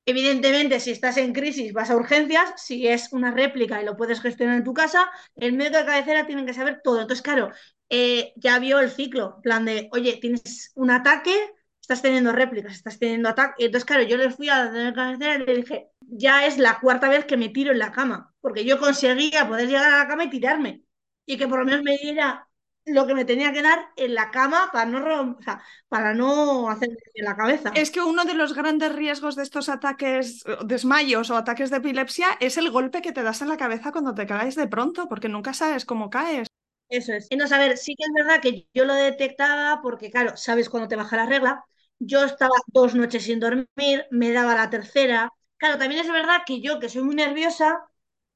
Evidentemente, 0.06 0.80
si 0.80 0.92
estás 0.92 1.18
en 1.18 1.34
crisis, 1.34 1.72
vas 1.74 1.92
a 1.92 1.96
urgencias. 1.96 2.54
Si 2.58 2.88
es 2.88 3.13
una 3.13 3.32
réplica 3.32 3.82
y 3.82 3.86
lo 3.86 3.96
puedes 3.96 4.22
gestionar 4.22 4.58
en 4.58 4.63
tu 4.63 4.74
casa, 4.74 5.10
el 5.36 5.54
médico 5.54 5.78
de 5.78 5.86
cabecera 5.86 6.25
tiene 6.25 6.46
que 6.46 6.54
saber 6.54 6.82
todo. 6.84 7.01
Entonces, 7.01 7.22
claro, 7.22 7.51
eh, 7.89 8.34
ya 8.36 8.58
vio 8.60 8.80
el 8.80 8.89
ciclo. 8.89 9.39
Plan 9.44 9.66
de, 9.66 9.89
oye, 9.92 10.18
tienes 10.20 10.72
un 10.75 10.89
ataque, 10.89 11.36
estás 11.80 12.01
teniendo 12.01 12.32
réplicas, 12.32 12.74
estás 12.74 12.98
teniendo 12.98 13.30
ataque. 13.30 13.66
Entonces, 13.66 13.86
claro, 13.86 14.04
yo 14.04 14.18
le 14.18 14.32
fui 14.32 14.50
a 14.50 14.66
la 14.66 14.94
cabecera 14.94 15.36
y 15.36 15.46
le 15.46 15.56
dije, 15.58 15.89
ya 16.12 16.46
es 16.46 16.58
la 16.58 16.80
cuarta 16.80 17.10
vez 17.10 17.25
que 17.25 17.38
me 17.38 17.50
tiro 17.50 17.72
en 17.72 17.80
la 17.80 17.92
cama, 17.92 18.34
porque 18.42 18.66
yo 18.66 18.80
conseguía 18.80 19.48
poder 19.48 19.68
llegar 19.68 19.94
a 19.94 19.98
la 20.00 20.08
cama 20.08 20.25
y 20.25 20.30
tirarme, 20.30 20.82
y 21.25 21.38
que 21.38 21.48
por 21.48 21.60
lo 21.60 21.66
menos 21.66 21.84
me 21.84 21.98
diera 21.98 22.48
lo 22.86 23.06
que 23.06 23.13
me 23.13 23.25
tenía 23.25 23.54
que 23.54 23.62
dar 23.62 23.89
en 23.96 24.16
la 24.16 24.32
cama 24.32 24.70
para 24.74 24.86
no, 24.89 25.38
o 25.38 25.42
sea, 25.42 25.62
para 25.88 26.13
no 26.13 26.70
hacer 26.70 26.89
en 27.13 27.25
la 27.25 27.36
cabeza. 27.36 27.72
Es 27.75 27.92
que 27.92 28.01
uno 28.01 28.25
de 28.25 28.34
los 28.34 28.54
grandes 28.54 28.96
riesgos 28.96 29.36
de 29.36 29.44
estos 29.44 29.70
ataques, 29.70 30.44
desmayos 30.66 31.30
o 31.30 31.38
ataques 31.38 31.70
de 31.70 31.78
epilepsia 31.78 32.30
es 32.39 32.58
el 32.58 32.72
golpe 32.72 33.01
que 33.01 33.12
te 33.12 33.22
das 33.22 33.42
en 33.42 33.50
la 33.50 33.58
cabeza 33.58 33.92
cuando 33.92 34.16
te 34.16 34.25
caes 34.25 34.56
de 34.56 34.68
pronto, 34.68 35.08
porque 35.08 35.30
nunca 35.30 35.54
sabes 35.54 35.86
cómo 35.86 36.10
caes. 36.10 36.48
Eso 36.89 37.13
es. 37.13 37.28
Entonces, 37.30 37.56
a 37.56 37.60
ver, 37.60 37.78
sí 37.78 37.96
que 37.96 38.06
es 38.06 38.13
verdad 38.13 38.42
que 38.42 38.68
yo 38.74 38.86
lo 38.86 38.96
detectaba 38.96 39.82
porque, 39.82 40.10
claro, 40.10 40.36
sabes 40.36 40.70
cuando 40.70 40.88
te 40.88 40.96
baja 40.96 41.18
la 41.18 41.28
regla. 41.28 41.63
Yo 42.00 42.24
estaba 42.24 42.56
dos 42.68 42.96
noches 42.96 43.24
sin 43.24 43.39
dormir, 43.39 44.08
me 44.10 44.32
daba 44.32 44.56
la 44.56 44.70
tercera, 44.70 45.32
Claro, 45.60 45.78
también 45.80 46.01
es 46.01 46.12
verdad 46.12 46.44
que 46.48 46.62
yo, 46.62 46.80
que 46.80 46.89
soy 46.89 47.04
muy 47.04 47.16
nerviosa, 47.16 47.86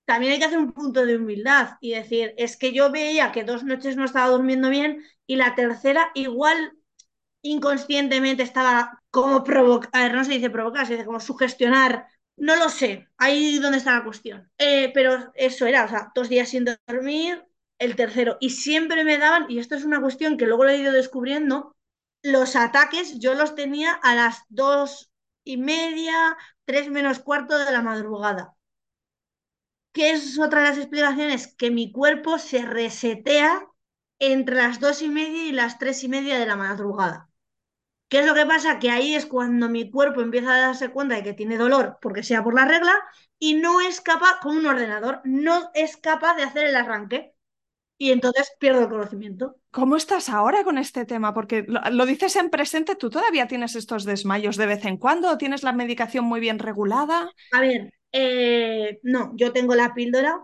también 0.06 0.34
hay 0.34 0.39
que 0.39 0.46
hacer 0.46 0.60
un 0.60 0.74
punto 0.74 1.06
de 1.06 1.18
humildad 1.18 1.77
y 1.82 1.92
decir, 1.94 2.34
es 2.38 2.58
que 2.58 2.74
yo 2.74 2.92
veía 2.92 3.32
que 3.34 3.44
dos 3.46 3.63
noches 3.65 3.98
no 3.98 4.06
estaba 4.06 4.30
durmiendo 4.32 4.70
bien 4.70 5.03
y 5.27 5.38
la 5.38 5.56
tercera 5.56 6.12
igual 6.15 6.74
inconscientemente 7.44 8.44
estaba 8.44 9.03
como 9.12 9.44
provocar, 9.44 9.89
a 9.94 10.03
ver, 10.06 10.15
no 10.15 10.25
se 10.25 10.34
dice 10.34 10.50
provocar, 10.51 10.88
se 10.88 10.94
dice 10.96 11.06
como 11.06 11.20
sugestionar, 11.22 12.08
no 12.38 12.56
lo 12.58 12.70
sé, 12.70 13.10
ahí 13.18 13.60
donde 13.60 13.80
está 13.80 13.96
la 13.98 14.06
cuestión. 14.06 14.51
Eh, 14.60 14.92
pero 14.94 15.32
eso 15.36 15.68
era, 15.68 15.86
o 15.86 15.89
sea, 15.89 16.12
dos 16.15 16.30
días 16.30 16.50
sin 16.50 16.65
dormir, 16.88 17.46
el 17.80 17.96
tercero, 17.98 18.38
y 18.42 18.51
siempre 18.51 19.03
me 19.06 19.18
daban, 19.20 19.48
y 19.50 19.60
esto 19.60 19.75
es 19.75 19.86
una 19.86 20.01
cuestión 20.01 20.38
que 20.38 20.48
luego 20.48 20.65
lo 20.65 20.72
he 20.72 20.77
ido 20.80 20.94
descubriendo, 20.94 21.75
los 22.24 22.56
ataques 22.56 23.20
yo 23.20 23.34
los 23.36 23.56
tenía 23.56 23.94
a 23.94 24.15
las 24.15 24.44
dos 24.50 25.12
y 25.44 25.58
media, 25.58 26.38
tres 26.65 26.89
menos 26.89 27.20
cuarto 27.20 27.58
de 27.58 27.72
la 27.72 27.82
madrugada. 27.82 28.55
¿Qué 29.91 30.12
es 30.12 30.39
otra 30.39 30.62
de 30.63 30.70
las 30.70 30.77
explicaciones? 30.77 31.55
Que 31.55 31.70
mi 31.72 31.91
cuerpo 31.91 32.39
se 32.39 32.65
resetea 32.65 33.67
entre 34.20 34.55
las 34.55 34.79
dos 34.79 35.01
y 35.01 35.10
media 35.10 35.46
y 35.48 35.51
las 35.51 35.77
tres 35.79 36.03
y 36.03 36.10
media 36.10 36.39
de 36.39 36.46
la 36.46 36.55
madrugada. 36.55 37.29
¿Qué 38.10 38.20
es 38.20 38.25
lo 38.27 38.36
que 38.36 38.46
pasa? 38.46 38.79
Que 38.79 38.91
ahí 38.91 39.15
es 39.15 39.25
cuando 39.25 39.70
mi 39.70 39.91
cuerpo 39.91 40.22
empieza 40.22 40.55
a 40.55 40.60
darse 40.67 40.91
cuenta 40.91 41.15
de 41.15 41.24
que 41.24 41.34
tiene 41.34 41.58
dolor, 41.58 41.98
porque 42.01 42.24
sea 42.24 42.43
por 42.43 42.53
la 42.55 42.65
regla, 42.65 42.93
y 43.39 43.55
no 43.55 43.82
es 43.82 44.01
capaz, 44.01 44.39
con 44.41 44.58
un 44.58 44.67
ordenador, 44.67 45.22
no 45.25 45.72
es 45.74 45.98
capaz 45.98 46.36
de 46.36 46.43
hacer 46.43 46.67
el 46.67 46.75
arranque. 46.75 47.33
Y 47.98 48.12
entonces 48.12 48.52
pierdo 48.60 48.82
el 48.82 48.90
conocimiento. 48.90 49.56
¿Cómo 49.72 49.96
estás 49.96 50.30
ahora 50.30 50.64
con 50.64 50.78
este 50.78 51.06
tema? 51.06 51.34
Porque 51.34 51.64
lo, 51.68 51.82
lo, 51.92 52.06
dices 52.06 52.36
en 52.36 52.50
presente, 52.50 52.96
¿tú 52.96 53.10
todavía 53.10 53.48
tienes 53.48 53.76
estos 53.76 54.04
desmayos 54.04 54.58
de 54.58 54.66
vez 54.66 54.86
en 54.86 54.98
cuando? 54.98 55.30
¿O 55.32 55.38
tienes 55.38 55.64
la 55.64 55.74
medicación 55.74 56.26
muy 56.26 56.40
bien 56.40 56.60
regulada? 56.60 57.32
A 57.52 57.60
ver, 57.62 57.94
eh, 58.12 59.00
no, 59.04 59.34
yo 59.36 59.52
tengo 59.52 59.76
la 59.76 59.94
píldora. 59.94 60.40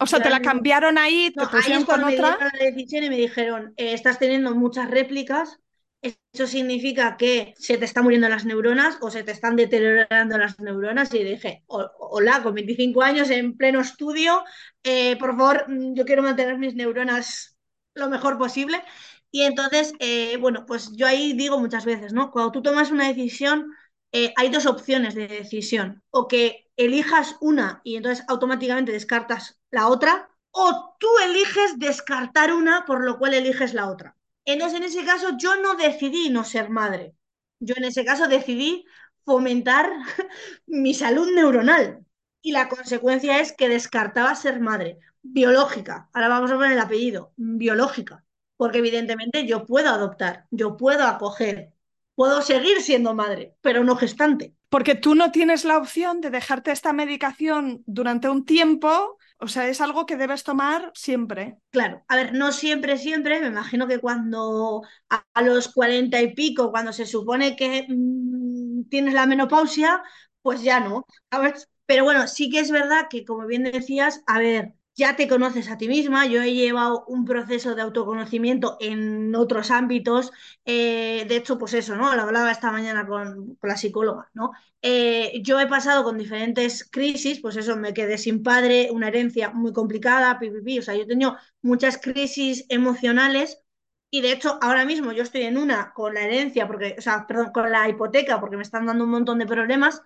O 0.00 0.06
sea, 0.06 0.20
te 0.20 0.30
la 0.30 0.40
cambiaron 0.40 0.98
ahí, 0.98 1.32
te 1.36 1.40
no, 1.42 1.50
pusieron 1.50 1.78
ahí 1.78 1.82
es 1.82 1.84
cuando 1.84 2.06
con 2.06 2.06
me 2.06 2.14
otra. 2.14 2.36
dieron 2.38 2.52
la 2.58 2.64
decisión 2.64 3.04
y 3.04 3.10
me 3.10 3.16
dijeron, 3.16 3.74
eh, 3.76 3.92
estás 3.92 4.18
teniendo 4.18 4.54
muchas 4.54 4.90
réplicas, 4.90 5.58
eso 6.02 6.46
significa 6.46 7.16
que 7.16 7.54
se 7.58 7.78
te 7.78 7.84
están 7.84 8.04
muriendo 8.04 8.28
las 8.28 8.44
neuronas 8.44 8.98
o 9.00 9.10
se 9.10 9.22
te 9.22 9.32
están 9.32 9.56
deteriorando 9.56 10.36
las 10.38 10.58
neuronas. 10.58 11.12
Y 11.14 11.22
dije, 11.22 11.62
hola, 11.66 12.42
con 12.42 12.54
25 12.54 13.02
años 13.02 13.30
en 13.30 13.56
pleno 13.56 13.80
estudio, 13.80 14.44
eh, 14.82 15.16
por 15.16 15.36
favor, 15.36 15.66
yo 15.94 16.04
quiero 16.04 16.22
mantener 16.22 16.58
mis 16.58 16.74
neuronas 16.74 17.56
lo 17.94 18.08
mejor 18.08 18.38
posible. 18.38 18.82
Y 19.30 19.42
entonces, 19.42 19.94
eh, 20.00 20.36
bueno, 20.38 20.66
pues 20.66 20.92
yo 20.96 21.06
ahí 21.06 21.32
digo 21.34 21.58
muchas 21.58 21.84
veces, 21.84 22.12
¿no? 22.12 22.30
Cuando 22.32 22.52
tú 22.52 22.62
tomas 22.62 22.90
una 22.90 23.08
decisión, 23.08 23.72
eh, 24.12 24.32
hay 24.36 24.50
dos 24.50 24.66
opciones 24.66 25.14
de 25.14 25.28
decisión. 25.28 26.02
O 26.10 26.28
que 26.28 26.66
elijas 26.76 27.36
una 27.40 27.80
y 27.84 27.96
entonces 27.96 28.24
automáticamente 28.28 28.92
descartas 28.92 29.60
la 29.70 29.88
otra, 29.88 30.28
o 30.50 30.96
tú 30.98 31.08
eliges 31.24 31.78
descartar 31.78 32.52
una, 32.52 32.84
por 32.84 33.04
lo 33.04 33.18
cual 33.18 33.34
eliges 33.34 33.72
la 33.74 33.88
otra. 33.88 34.16
Entonces, 34.44 34.78
en 34.78 34.84
ese 34.84 35.04
caso, 35.04 35.36
yo 35.38 35.56
no 35.62 35.74
decidí 35.76 36.30
no 36.30 36.44
ser 36.44 36.70
madre. 36.70 37.14
Yo 37.60 37.74
en 37.76 37.84
ese 37.84 38.04
caso 38.04 38.28
decidí 38.28 38.84
fomentar 39.24 39.90
mi 40.66 40.94
salud 40.94 41.30
neuronal. 41.34 42.04
Y 42.42 42.52
la 42.52 42.68
consecuencia 42.68 43.40
es 43.40 43.52
que 43.52 43.68
descartaba 43.68 44.34
ser 44.34 44.60
madre. 44.60 44.98
Biológica. 45.22 46.08
Ahora 46.12 46.28
vamos 46.28 46.50
a 46.50 46.54
poner 46.56 46.72
el 46.72 46.80
apellido. 46.80 47.32
Biológica. 47.36 48.24
porque 48.56 48.78
evidentemente 48.78 49.46
yo 49.46 49.66
puedo 49.66 49.88
adoptar, 49.90 50.46
yo 50.50 50.76
puedo 50.76 51.04
acoger, 51.04 51.72
puedo 52.14 52.42
seguir 52.42 52.80
siendo 52.82 53.14
madre, 53.14 53.56
pero 53.60 53.84
no 53.84 53.96
gestante. 53.96 54.54
Porque 54.72 54.94
tú 54.94 55.14
no 55.14 55.30
tienes 55.32 55.66
la 55.66 55.76
opción 55.76 56.22
de 56.22 56.30
dejarte 56.30 56.72
esta 56.72 56.94
medicación 56.94 57.82
durante 57.84 58.30
un 58.30 58.46
tiempo, 58.46 59.18
o 59.36 59.46
sea, 59.46 59.68
es 59.68 59.82
algo 59.82 60.06
que 60.06 60.16
debes 60.16 60.44
tomar 60.44 60.90
siempre. 60.94 61.58
Claro, 61.70 62.02
a 62.08 62.16
ver, 62.16 62.32
no 62.32 62.52
siempre, 62.52 62.96
siempre, 62.96 63.38
me 63.38 63.48
imagino 63.48 63.86
que 63.86 63.98
cuando 63.98 64.80
a, 65.10 65.42
los 65.42 65.68
cuarenta 65.68 66.22
y 66.22 66.32
pico, 66.32 66.70
cuando 66.70 66.94
se 66.94 67.04
supone 67.04 67.54
que 67.54 67.84
mmm, 67.86 68.84
tienes 68.88 69.12
la 69.12 69.26
menopausia, 69.26 70.02
pues 70.40 70.62
ya 70.62 70.80
no. 70.80 71.04
A 71.28 71.38
ver, 71.38 71.54
pero 71.84 72.04
bueno, 72.04 72.26
sí 72.26 72.48
que 72.48 72.60
es 72.60 72.70
verdad 72.70 73.08
que, 73.10 73.26
como 73.26 73.46
bien 73.46 73.64
decías, 73.64 74.22
a 74.26 74.38
ver, 74.38 74.72
ya 74.94 75.16
te 75.16 75.26
conoces 75.28 75.70
a 75.70 75.78
ti 75.78 75.88
misma, 75.88 76.26
yo 76.26 76.42
he 76.42 76.52
llevado 76.52 77.04
un 77.06 77.24
proceso 77.24 77.74
de 77.74 77.82
autoconocimiento 77.82 78.76
en 78.80 79.34
otros 79.34 79.70
ámbitos, 79.70 80.32
eh, 80.64 81.24
de 81.28 81.36
hecho, 81.36 81.58
pues 81.58 81.74
eso, 81.74 81.96
¿no? 81.96 82.14
Lo 82.14 82.22
hablaba 82.22 82.50
esta 82.50 82.70
mañana 82.70 83.06
con, 83.06 83.58
la 83.62 83.76
psicóloga, 83.76 84.30
¿no? 84.34 84.52
Eh, 84.82 85.40
yo 85.42 85.60
he 85.60 85.66
pasado 85.66 86.04
con 86.04 86.18
diferentes 86.18 86.88
crisis, 86.90 87.40
pues 87.40 87.56
eso, 87.56 87.76
me 87.76 87.94
quedé 87.94 88.18
sin 88.18 88.42
padre, 88.42 88.90
una 88.92 89.08
herencia 89.08 89.50
muy 89.50 89.72
complicada, 89.72 90.38
pipipi, 90.38 90.78
o 90.80 90.82
sea, 90.82 90.94
yo 90.94 91.02
he 91.02 91.06
tenido 91.06 91.36
muchas 91.62 91.98
crisis 91.98 92.66
emocionales 92.68 93.62
y 94.10 94.20
de 94.20 94.32
hecho 94.32 94.58
ahora 94.60 94.84
mismo 94.84 95.12
yo 95.12 95.22
estoy 95.22 95.42
en 95.42 95.56
una 95.56 95.92
con 95.94 96.14
la 96.14 96.22
herencia, 96.22 96.66
porque, 96.66 96.96
o 96.98 97.00
sea, 97.02 97.26
perdón, 97.26 97.52
con 97.52 97.70
la 97.70 97.88
hipoteca, 97.88 98.40
porque 98.40 98.56
me 98.56 98.62
están 98.62 98.86
dando 98.86 99.04
un 99.04 99.10
montón 99.10 99.38
de 99.38 99.46
problemas 99.46 100.02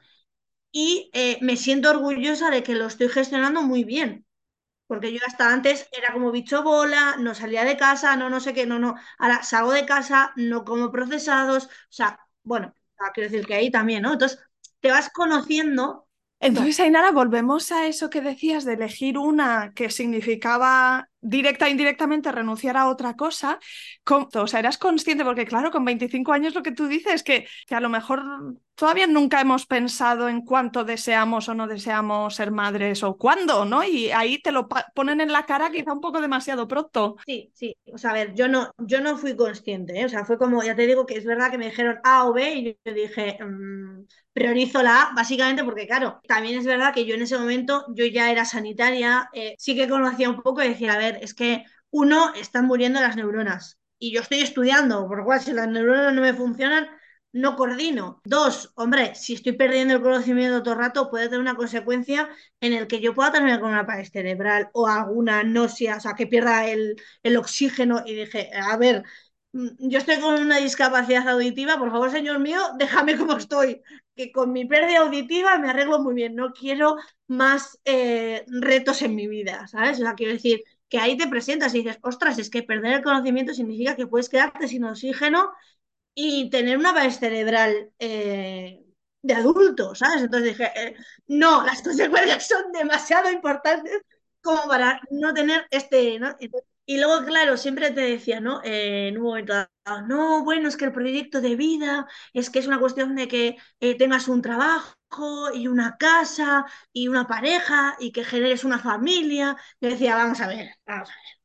y 0.73 1.11
eh, 1.14 1.38
me 1.43 1.57
siento 1.57 1.90
orgullosa 1.90 2.50
de 2.50 2.62
que 2.62 2.75
lo 2.75 2.87
estoy 2.87 3.09
gestionando 3.09 3.62
muy 3.62 3.85
bien 3.85 4.25
porque 4.87 5.12
yo 5.12 5.19
hasta 5.26 5.52
antes 5.52 5.88
era 5.93 6.12
como 6.12 6.31
bicho 6.33 6.62
bola, 6.62 7.16
no 7.19 7.35
salía 7.35 7.64
de 7.64 7.76
casa, 7.76 8.16
no, 8.16 8.31
no 8.31 8.40
sé 8.40 8.55
qué, 8.55 8.66
no, 8.66 8.78
no. 8.78 8.95
Ahora 9.19 9.43
salgo 9.43 9.73
de 9.73 9.87
casa, 9.87 10.33
no 10.37 10.64
como 10.64 10.90
procesados. 10.90 11.66
O 11.66 11.69
sea, 11.90 12.21
bueno, 12.43 12.73
quiero 13.14 13.31
decir 13.31 13.47
que 13.47 13.55
ahí 13.55 13.71
también, 13.71 14.02
¿no? 14.02 14.12
Entonces, 14.12 14.38
te 14.81 14.90
vas 14.90 15.11
conociendo. 15.11 16.07
Entonces, 16.38 16.78
Ainara, 16.81 17.12
volvemos 17.12 17.73
a 17.73 17.87
eso 17.87 18.11
que 18.11 18.21
decías 18.21 18.64
de 18.64 18.75
elegir 18.75 19.19
una 19.19 19.73
que 19.75 19.90
significaba 19.90 21.09
directa 21.20 21.66
e 21.66 21.70
indirectamente 21.70 22.32
renunciar 22.32 22.76
a 22.76 22.88
otra 22.88 23.16
cosa. 23.16 23.58
O 24.35 24.46
sea, 24.46 24.61
eras 24.61 24.78
consciente, 24.78 25.25
porque 25.25 25.46
claro, 25.46 25.70
con 25.70 25.85
25 25.85 26.32
años 26.32 26.54
lo 26.54 26.62
que 26.62 26.73
tú 26.73 26.87
dices 26.87 27.14
es 27.14 27.23
que, 27.23 27.46
que 27.66 27.75
a 27.75 27.80
lo 27.80 27.88
mejor 27.88 28.23
todavía 28.76 29.06
nunca 29.06 29.40
hemos 29.40 29.66
pensado 29.66 30.28
en 30.28 30.42
cuánto 30.42 30.85
deseamos 30.85 31.49
o 31.49 31.54
no 31.54 31.66
deseamos 31.66 32.35
ser 32.35 32.50
madres 32.50 33.02
o 33.02 33.16
cuándo, 33.16 33.64
¿no? 33.64 33.82
Y 33.82 34.11
ahí 34.11 34.40
te 34.40 34.52
lo 34.52 34.68
ponen 34.94 35.20
en 35.20 35.32
la 35.32 35.46
cara 35.46 35.70
quizá 35.70 35.92
un 35.92 36.00
poco 36.00 36.20
demasiado 36.20 36.68
pronto. 36.68 37.16
Sí, 37.26 37.50
sí. 37.54 37.75
O 37.92 37.99
sea, 37.99 38.11
a 38.11 38.14
ver, 38.14 38.35
yo 38.35 38.49
no, 38.49 38.70
yo 38.78 39.00
no 39.00 39.16
fui 39.16 39.35
consciente, 39.35 39.99
¿eh? 39.99 40.04
O 40.04 40.08
sea, 40.08 40.25
fue 40.25 40.38
como, 40.38 40.62
ya 40.62 40.76
te 40.76 40.87
digo 40.87 41.06
que 41.06 41.16
es 41.16 41.25
verdad 41.25 41.50
que 41.50 41.58
me 41.58 41.66
dijeron 41.66 41.99
A 42.04 42.26
o 42.26 42.32
B 42.35 42.54
y 42.54 42.78
yo 42.85 42.92
dije, 42.92 43.38
mmm, 43.42 44.04
priorizo 44.32 44.82
la 44.82 45.02
A, 45.04 45.14
básicamente 45.14 45.64
porque, 45.64 45.87
claro, 45.87 46.20
también 46.28 46.58
es 46.58 46.66
verdad 46.66 46.92
que 46.92 47.06
yo 47.06 47.14
en 47.14 47.23
ese 47.23 47.38
momento, 47.38 47.87
yo 47.94 48.04
ya 48.04 48.30
era 48.30 48.44
sanitaria, 48.44 49.30
eh, 49.32 49.54
sí 49.58 49.75
que 49.75 49.88
conocía 49.88 50.28
un 50.28 50.42
poco 50.42 50.62
y 50.62 50.68
decía, 50.68 50.92
a 50.92 50.99
ver, 50.99 51.06
es 51.23 51.35
que 51.35 51.65
uno, 51.91 52.35
están 52.35 52.67
muriendo 52.67 53.01
las 53.01 53.17
neuronas 53.17 53.79
y 53.99 54.13
yo 54.13 54.21
estoy 54.21 54.41
estudiando, 54.41 55.07
por 55.09 55.19
lo 55.19 55.25
cual 55.25 55.41
si 55.41 55.53
las 55.53 55.69
neuronas 55.69 56.13
no 56.15 56.23
me 56.23 56.35
funcionan, 56.35 56.89
no 57.33 57.57
coordino. 57.57 58.21
Dos, 58.25 58.73
hombre, 58.77 59.15
si 59.15 59.35
estoy 59.35 59.53
perdiendo 59.53 59.95
el 59.95 60.03
conocimiento 60.03 60.63
todo 60.63 60.75
el 60.75 60.81
rato, 60.81 61.11
puede 61.11 61.27
tener 61.27 61.41
una 61.41 61.55
consecuencia 61.55 62.29
en 62.61 62.73
el 62.73 62.87
que 62.87 63.01
yo 63.01 63.15
pueda 63.15 63.33
tener 63.33 63.61
con 63.61 63.71
una 63.73 63.87
pared 63.87 64.07
cerebral 64.11 64.71
o 64.73 64.87
alguna 64.87 65.43
náusea, 65.43 65.97
o 65.97 66.01
sea, 66.01 66.15
que 66.15 66.27
pierda 66.27 66.67
el, 66.69 66.97
el 67.23 67.37
oxígeno. 67.37 68.03
Y 68.07 68.15
dije, 68.15 68.51
a 68.55 68.77
ver, 68.79 69.03
mm, 69.53 69.69
yo 69.79 69.99
estoy 69.99 70.19
con 70.21 70.41
una 70.41 70.59
discapacidad 70.59 71.29
auditiva, 71.29 71.79
por 71.79 71.91
favor, 71.91 72.11
señor 72.11 72.39
mío, 72.39 72.61
déjame 72.79 73.17
como 73.17 73.37
estoy, 73.37 73.83
que 74.15 74.33
con 74.33 74.53
mi 74.53 74.65
pérdida 74.67 75.01
auditiva 75.01 75.59
me 75.59 75.69
arreglo 75.71 75.99
muy 76.01 76.15
bien, 76.15 76.35
no 76.35 76.53
quiero 76.53 76.97
más 77.27 77.79
eh, 77.85 78.45
retos 78.49 79.03
en 79.03 79.15
mi 79.15 79.27
vida, 79.27 79.67
¿sabes? 79.69 79.99
O 79.99 80.03
sea, 80.03 80.15
quiero 80.15 80.33
decir 80.33 80.63
que 80.88 80.99
ahí 80.99 81.16
te 81.16 81.28
presentas 81.28 81.75
y 81.75 81.79
dices, 81.83 81.99
ostras, 82.03 82.38
es 82.38 82.51
que 82.51 82.62
perder 82.62 82.94
el 82.94 83.03
conocimiento 83.03 83.55
significa 83.55 83.96
que 83.96 84.07
puedes 84.07 84.29
quedarte 84.29 84.68
sin 84.68 84.85
oxígeno 84.85 85.53
y 86.14 86.51
tener 86.51 86.79
una 86.79 86.92
base 86.92 87.12
cerebral 87.20 87.92
eh, 87.99 88.85
de 89.22 89.35
adulto, 89.35 89.94
¿sabes? 89.94 90.22
Entonces 90.22 90.51
dije, 90.51 90.72
eh, 90.77 90.96
no, 91.29 91.64
las 91.64 91.83
consecuencias 91.83 92.49
son 92.49 92.72
demasiado 92.72 93.31
importantes 93.31 94.03
como 94.40 94.66
para 94.68 95.01
no 95.11 95.35
tener 95.35 95.66
este. 95.70 96.18
Y 96.87 96.99
luego, 96.99 97.25
claro, 97.27 97.57
siempre 97.57 97.90
te 97.90 98.01
decía, 98.03 98.40
¿no? 98.40 98.62
Eh, 98.62 99.09
en 99.09 99.18
un 99.18 99.25
momento 99.25 99.53
dado, 99.55 100.03
no, 100.07 100.44
bueno, 100.44 100.68
es 100.68 100.77
que 100.77 100.85
el 100.87 100.92
proyecto 100.92 101.40
de 101.40 101.57
vida 101.57 102.07
es 102.33 102.49
que 102.51 102.61
es 102.61 102.66
una 102.68 102.79
cuestión 102.79 103.16
de 103.16 103.29
que 103.29 103.57
eh, 103.81 103.96
tengas 103.99 104.29
un 104.29 104.42
trabajo 104.42 104.95
y 105.55 105.69
una 105.69 105.97
casa 105.97 106.66
y 106.92 107.09
una 107.09 107.27
pareja 107.27 107.97
y 107.99 108.12
que 108.12 108.25
generes 108.25 108.64
una 108.64 108.79
familia. 108.79 109.57
Yo 109.81 109.90
decía, 109.90 110.16
vamos 110.16 110.40
a 110.40 110.49
ver, 110.49 110.71
vamos 110.87 111.09
a 111.09 111.12
ver. 111.12 111.37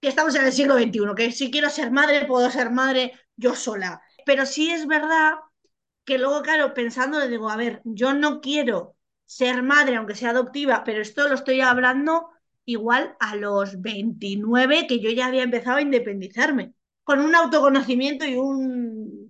Que 0.00 0.08
estamos 0.08 0.34
en 0.34 0.44
el 0.44 0.52
siglo 0.52 0.74
XXI, 0.74 1.14
que 1.14 1.32
si 1.32 1.50
quiero 1.50 1.70
ser 1.70 1.90
madre, 1.90 2.26
puedo 2.26 2.50
ser 2.50 2.70
madre 2.70 3.12
yo 3.36 3.54
sola. 3.54 4.02
Pero 4.26 4.46
sí 4.46 4.70
es 4.70 4.86
verdad 4.86 5.34
que 6.04 6.18
luego, 6.18 6.42
claro, 6.42 6.74
pensando, 6.74 7.26
digo, 7.26 7.50
a 7.50 7.56
ver, 7.56 7.80
yo 7.84 8.14
no 8.14 8.40
quiero 8.40 8.96
ser 9.24 9.62
madre, 9.62 9.96
aunque 9.96 10.14
sea 10.14 10.30
adoptiva, 10.30 10.84
pero 10.84 11.00
esto 11.00 11.28
lo 11.28 11.34
estoy 11.34 11.60
hablando 11.60 12.30
igual 12.66 13.16
a 13.20 13.36
los 13.36 13.80
29, 13.80 14.86
que 14.86 15.00
yo 15.00 15.10
ya 15.10 15.26
había 15.26 15.42
empezado 15.42 15.78
a 15.78 15.82
independizarme, 15.82 16.74
con 17.02 17.20
un 17.20 17.34
autoconocimiento 17.34 18.24
y 18.26 18.36
un 18.36 19.23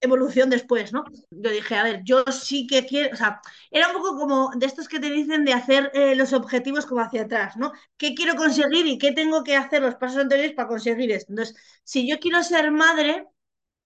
evolución 0.00 0.50
después, 0.50 0.92
¿no? 0.92 1.04
Yo 1.30 1.50
dije, 1.50 1.74
a 1.76 1.82
ver, 1.82 2.02
yo 2.04 2.24
sí 2.30 2.66
que 2.66 2.86
quiero, 2.86 3.12
o 3.12 3.16
sea, 3.16 3.40
era 3.70 3.88
un 3.88 3.94
poco 3.94 4.16
como 4.18 4.50
de 4.56 4.66
estos 4.66 4.88
que 4.88 5.00
te 5.00 5.10
dicen 5.10 5.44
de 5.44 5.52
hacer 5.54 5.90
eh, 5.94 6.14
los 6.14 6.32
objetivos 6.32 6.86
como 6.86 7.00
hacia 7.02 7.22
atrás, 7.22 7.56
¿no? 7.56 7.72
¿Qué 7.96 8.14
quiero 8.14 8.36
conseguir 8.36 8.86
y 8.86 8.98
qué 8.98 9.12
tengo 9.12 9.42
que 9.44 9.56
hacer 9.56 9.82
los 9.82 9.96
pasos 9.96 10.18
anteriores 10.18 10.54
para 10.54 10.68
conseguir 10.68 11.10
esto? 11.12 11.32
Entonces, 11.32 11.56
si 11.84 12.08
yo 12.08 12.18
quiero 12.20 12.42
ser 12.42 12.70
madre, 12.70 13.26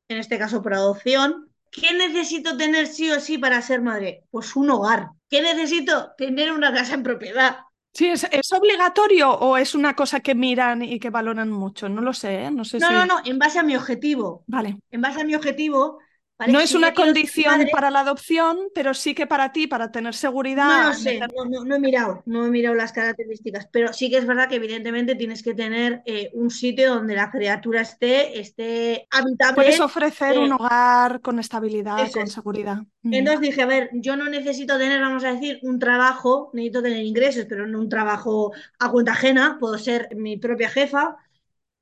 en 0.08 0.18
este 0.18 0.38
caso 0.38 0.62
por 0.62 0.74
adopción, 0.74 1.50
¿qué 1.70 1.92
necesito 1.94 2.56
tener 2.56 2.86
sí 2.86 3.10
o 3.10 3.20
sí 3.20 3.38
para 3.38 3.62
ser 3.62 3.80
madre? 3.82 4.24
Pues 4.30 4.56
un 4.56 4.70
hogar. 4.70 5.10
¿Qué 5.30 5.42
necesito? 5.42 6.12
Tener 6.18 6.52
una 6.52 6.72
casa 6.74 6.94
en 6.94 7.02
propiedad. 7.02 7.58
Sí, 7.92 8.06
¿es, 8.06 8.24
¿es, 8.30 8.52
obligatorio 8.52 9.30
o 9.32 9.56
es 9.56 9.74
una 9.74 9.94
cosa 9.94 10.20
que 10.20 10.34
miran 10.34 10.82
y 10.82 10.98
que 11.00 11.10
valoran 11.10 11.50
mucho? 11.50 11.88
No 11.88 12.00
lo 12.00 12.12
sé, 12.12 12.44
¿eh? 12.44 12.50
no 12.50 12.64
sé 12.64 12.78
No, 12.78 12.88
si... 12.88 12.92
no, 12.94 13.04
no, 13.06 13.16
en 13.24 13.38
base 13.38 13.58
a 13.58 13.62
mi 13.62 13.76
objetivo. 13.76 14.44
Vale. 14.46 14.78
En 14.90 15.00
base 15.00 15.20
a 15.20 15.24
mi 15.24 15.34
objetivo. 15.34 15.98
¿Vale? 16.40 16.52
No 16.52 16.60
es 16.60 16.74
una 16.74 16.94
condición 16.94 17.68
para 17.70 17.90
la 17.90 18.00
adopción, 18.00 18.58
pero 18.74 18.94
sí 18.94 19.14
que 19.14 19.26
para 19.26 19.52
ti, 19.52 19.66
para 19.66 19.92
tener 19.92 20.14
seguridad. 20.14 20.82
No 20.82 20.88
lo 20.88 20.92
sé, 20.92 21.20
no, 21.34 21.44
no- 21.46 21.64
no 21.64 21.76
he 21.76 21.78
mirado, 21.80 22.22
no 22.26 22.44
he 22.46 22.50
mirado 22.50 22.74
las 22.74 22.92
características, 22.92 23.66
pero 23.72 23.92
sí 23.94 24.10
que 24.10 24.18
es 24.18 24.26
verdad 24.26 24.48
que 24.48 24.56
evidentemente 24.56 25.14
tienes 25.14 25.42
que 25.42 25.54
tener 25.54 26.02
eh, 26.04 26.30
un 26.34 26.50
sitio 26.50 26.94
donde 26.94 27.14
la 27.16 27.30
criatura 27.30 27.80
esté, 27.80 28.38
esté 28.40 29.06
habitable. 29.10 29.56
Puedes 29.56 29.80
ofrecer 29.80 30.32
eh, 30.34 30.38
un 30.38 30.52
hogar 30.52 31.20
con 31.20 31.38
estabilidad, 31.38 32.04
eso 32.04 32.12
con 32.12 32.26
seguridad. 32.26 32.78
Mm. 33.02 33.14
Entonces 33.14 33.40
dije, 33.40 33.62
a 33.62 33.66
ver, 33.66 33.90
yo 33.94 34.16
no 34.16 34.28
necesito 34.28 34.78
tener, 34.78 35.00
vamos 35.00 35.24
a 35.24 35.32
decir, 35.34 35.58
un 35.62 35.78
trabajo, 35.78 36.50
necesito 36.54 36.82
tener 36.82 37.02
ingresos, 37.04 37.46
pero 37.48 37.66
no 37.66 37.80
un 37.80 37.88
trabajo 37.88 38.52
a 38.78 38.90
cuenta 38.90 39.12
ajena, 39.12 39.56
puedo 39.60 39.78
ser 39.78 40.08
mi 40.16 40.36
propia 40.38 40.68
jefa, 40.70 41.16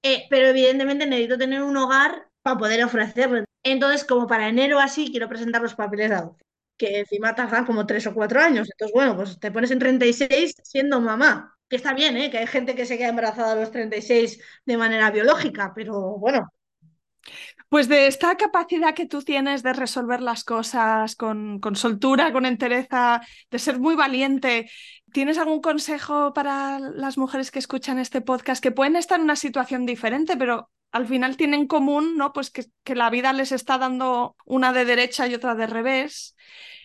eh, 0.02 0.26
pero 0.30 0.48
evidentemente 0.48 1.06
necesito 1.06 1.38
tener 1.38 1.62
un 1.62 1.76
hogar 1.78 2.28
para 2.42 2.58
poder 2.58 2.84
ofrecerlo. 2.84 3.44
Entonces, 3.62 4.04
como 4.04 4.26
para 4.26 4.48
enero 4.48 4.78
así, 4.78 5.10
quiero 5.10 5.28
presentar 5.28 5.62
los 5.62 5.74
papeles 5.74 6.10
de 6.10 6.16
adopción, 6.16 6.46
que 6.76 7.00
encima 7.00 7.34
tardan 7.34 7.66
como 7.66 7.86
tres 7.86 8.06
o 8.06 8.14
cuatro 8.14 8.40
años. 8.40 8.68
Entonces, 8.70 8.94
bueno, 8.94 9.16
pues 9.16 9.38
te 9.40 9.50
pones 9.52 9.70
en 9.70 9.78
36 9.78 10.54
siendo 10.62 11.00
mamá, 11.00 11.56
que 11.68 11.76
está 11.76 11.92
bien, 11.94 12.16
¿eh? 12.16 12.30
Que 12.30 12.38
hay 12.38 12.46
gente 12.46 12.74
que 12.74 12.86
se 12.86 12.96
queda 12.98 13.08
embarazada 13.08 13.52
a 13.52 13.56
los 13.56 13.70
36 13.72 14.40
de 14.64 14.76
manera 14.76 15.10
biológica, 15.10 15.72
pero 15.74 16.18
bueno, 16.18 16.48
Pues 17.68 17.88
de 17.88 18.06
esta 18.06 18.36
capacidad 18.36 18.94
que 18.94 19.06
tú 19.06 19.22
tienes 19.22 19.62
de 19.62 19.72
resolver 19.72 20.20
las 20.22 20.44
cosas 20.44 21.16
con, 21.16 21.60
con 21.60 21.76
soltura, 21.76 22.32
con 22.32 22.46
entereza, 22.46 23.20
de 23.50 23.58
ser 23.58 23.78
muy 23.78 23.94
valiente, 23.94 24.70
¿tienes 25.12 25.38
algún 25.38 25.60
consejo 25.60 26.32
para 26.32 26.78
las 26.78 27.18
mujeres 27.18 27.50
que 27.50 27.58
escuchan 27.58 27.98
este 27.98 28.20
podcast 28.22 28.62
que 28.62 28.72
pueden 28.72 28.96
estar 28.96 29.18
en 29.18 29.24
una 29.24 29.36
situación 29.36 29.84
diferente, 29.86 30.36
pero 30.36 30.70
al 30.92 31.06
final 31.06 31.36
tienen 31.36 31.60
en 31.62 31.66
común, 31.66 32.16
¿no? 32.16 32.32
Pues 32.32 32.50
que, 32.50 32.66
que 32.84 32.94
la 32.94 33.10
vida 33.10 33.32
les 33.32 33.52
está 33.52 33.78
dando 33.78 34.36
una 34.44 34.72
de 34.72 34.84
derecha 34.84 35.26
y 35.26 35.34
otra 35.34 35.54
de 35.54 35.66
revés 35.66 36.36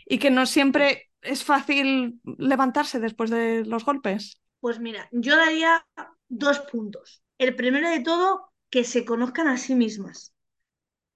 y 0.05 0.19
que 0.19 0.31
no 0.31 0.45
siempre 0.45 1.09
es 1.21 1.43
fácil 1.43 2.19
levantarse 2.37 2.99
después 2.99 3.29
de 3.29 3.65
los 3.65 3.85
golpes. 3.85 4.39
Pues 4.59 4.79
mira, 4.79 5.07
yo 5.11 5.35
daría 5.35 5.85
dos 6.27 6.59
puntos. 6.59 7.23
El 7.37 7.55
primero 7.55 7.89
de 7.89 7.99
todo, 8.01 8.53
que 8.69 8.83
se 8.83 9.05
conozcan 9.05 9.47
a 9.47 9.57
sí 9.57 9.75
mismas, 9.75 10.33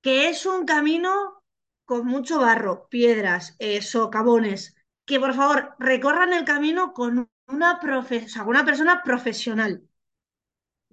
que 0.02 0.30
es 0.30 0.46
un 0.46 0.66
camino 0.66 1.44
con 1.86 2.06
mucho 2.06 2.40
barro, 2.40 2.88
piedras, 2.90 3.56
eh, 3.60 3.82
socavones, 3.82 4.76
que 5.06 5.20
por 5.20 5.34
favor 5.34 5.76
recorran 5.80 6.34
el 6.34 6.46
camino 6.46 6.94
con 6.94 7.30
una, 7.48 7.80
una 8.46 8.66
persona 8.66 9.02
profesional, 9.04 9.84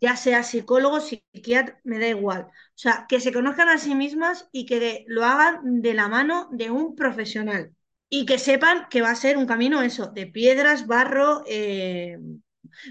ya 0.05 0.17
sea 0.17 0.43
psicólogo, 0.43 1.01
psiquiatra, 1.01 1.81
me 1.85 1.99
da 1.99 2.09
igual. 2.09 2.43
O 2.45 2.51
sea, 2.77 3.07
que 3.09 3.21
se 3.21 3.33
conozcan 3.33 3.69
a 3.69 3.79
sí 3.79 3.95
mismas 3.95 4.49
y 4.53 4.67
que 4.67 5.05
lo 5.09 5.25
hagan 5.25 5.83
de 5.83 5.95
la 5.95 6.09
mano 6.09 6.49
de 6.53 6.71
un 6.71 6.95
profesional. 6.97 7.75
Y 8.09 8.27
que 8.27 8.39
sepan 8.39 8.87
que 8.91 9.03
va 9.03 9.11
a 9.11 9.17
ser 9.17 9.37
un 9.39 9.47
camino 9.47 9.83
eso, 9.83 10.07
de 10.09 10.27
piedras, 10.27 10.87
barro, 10.87 11.43
eh, 11.47 12.19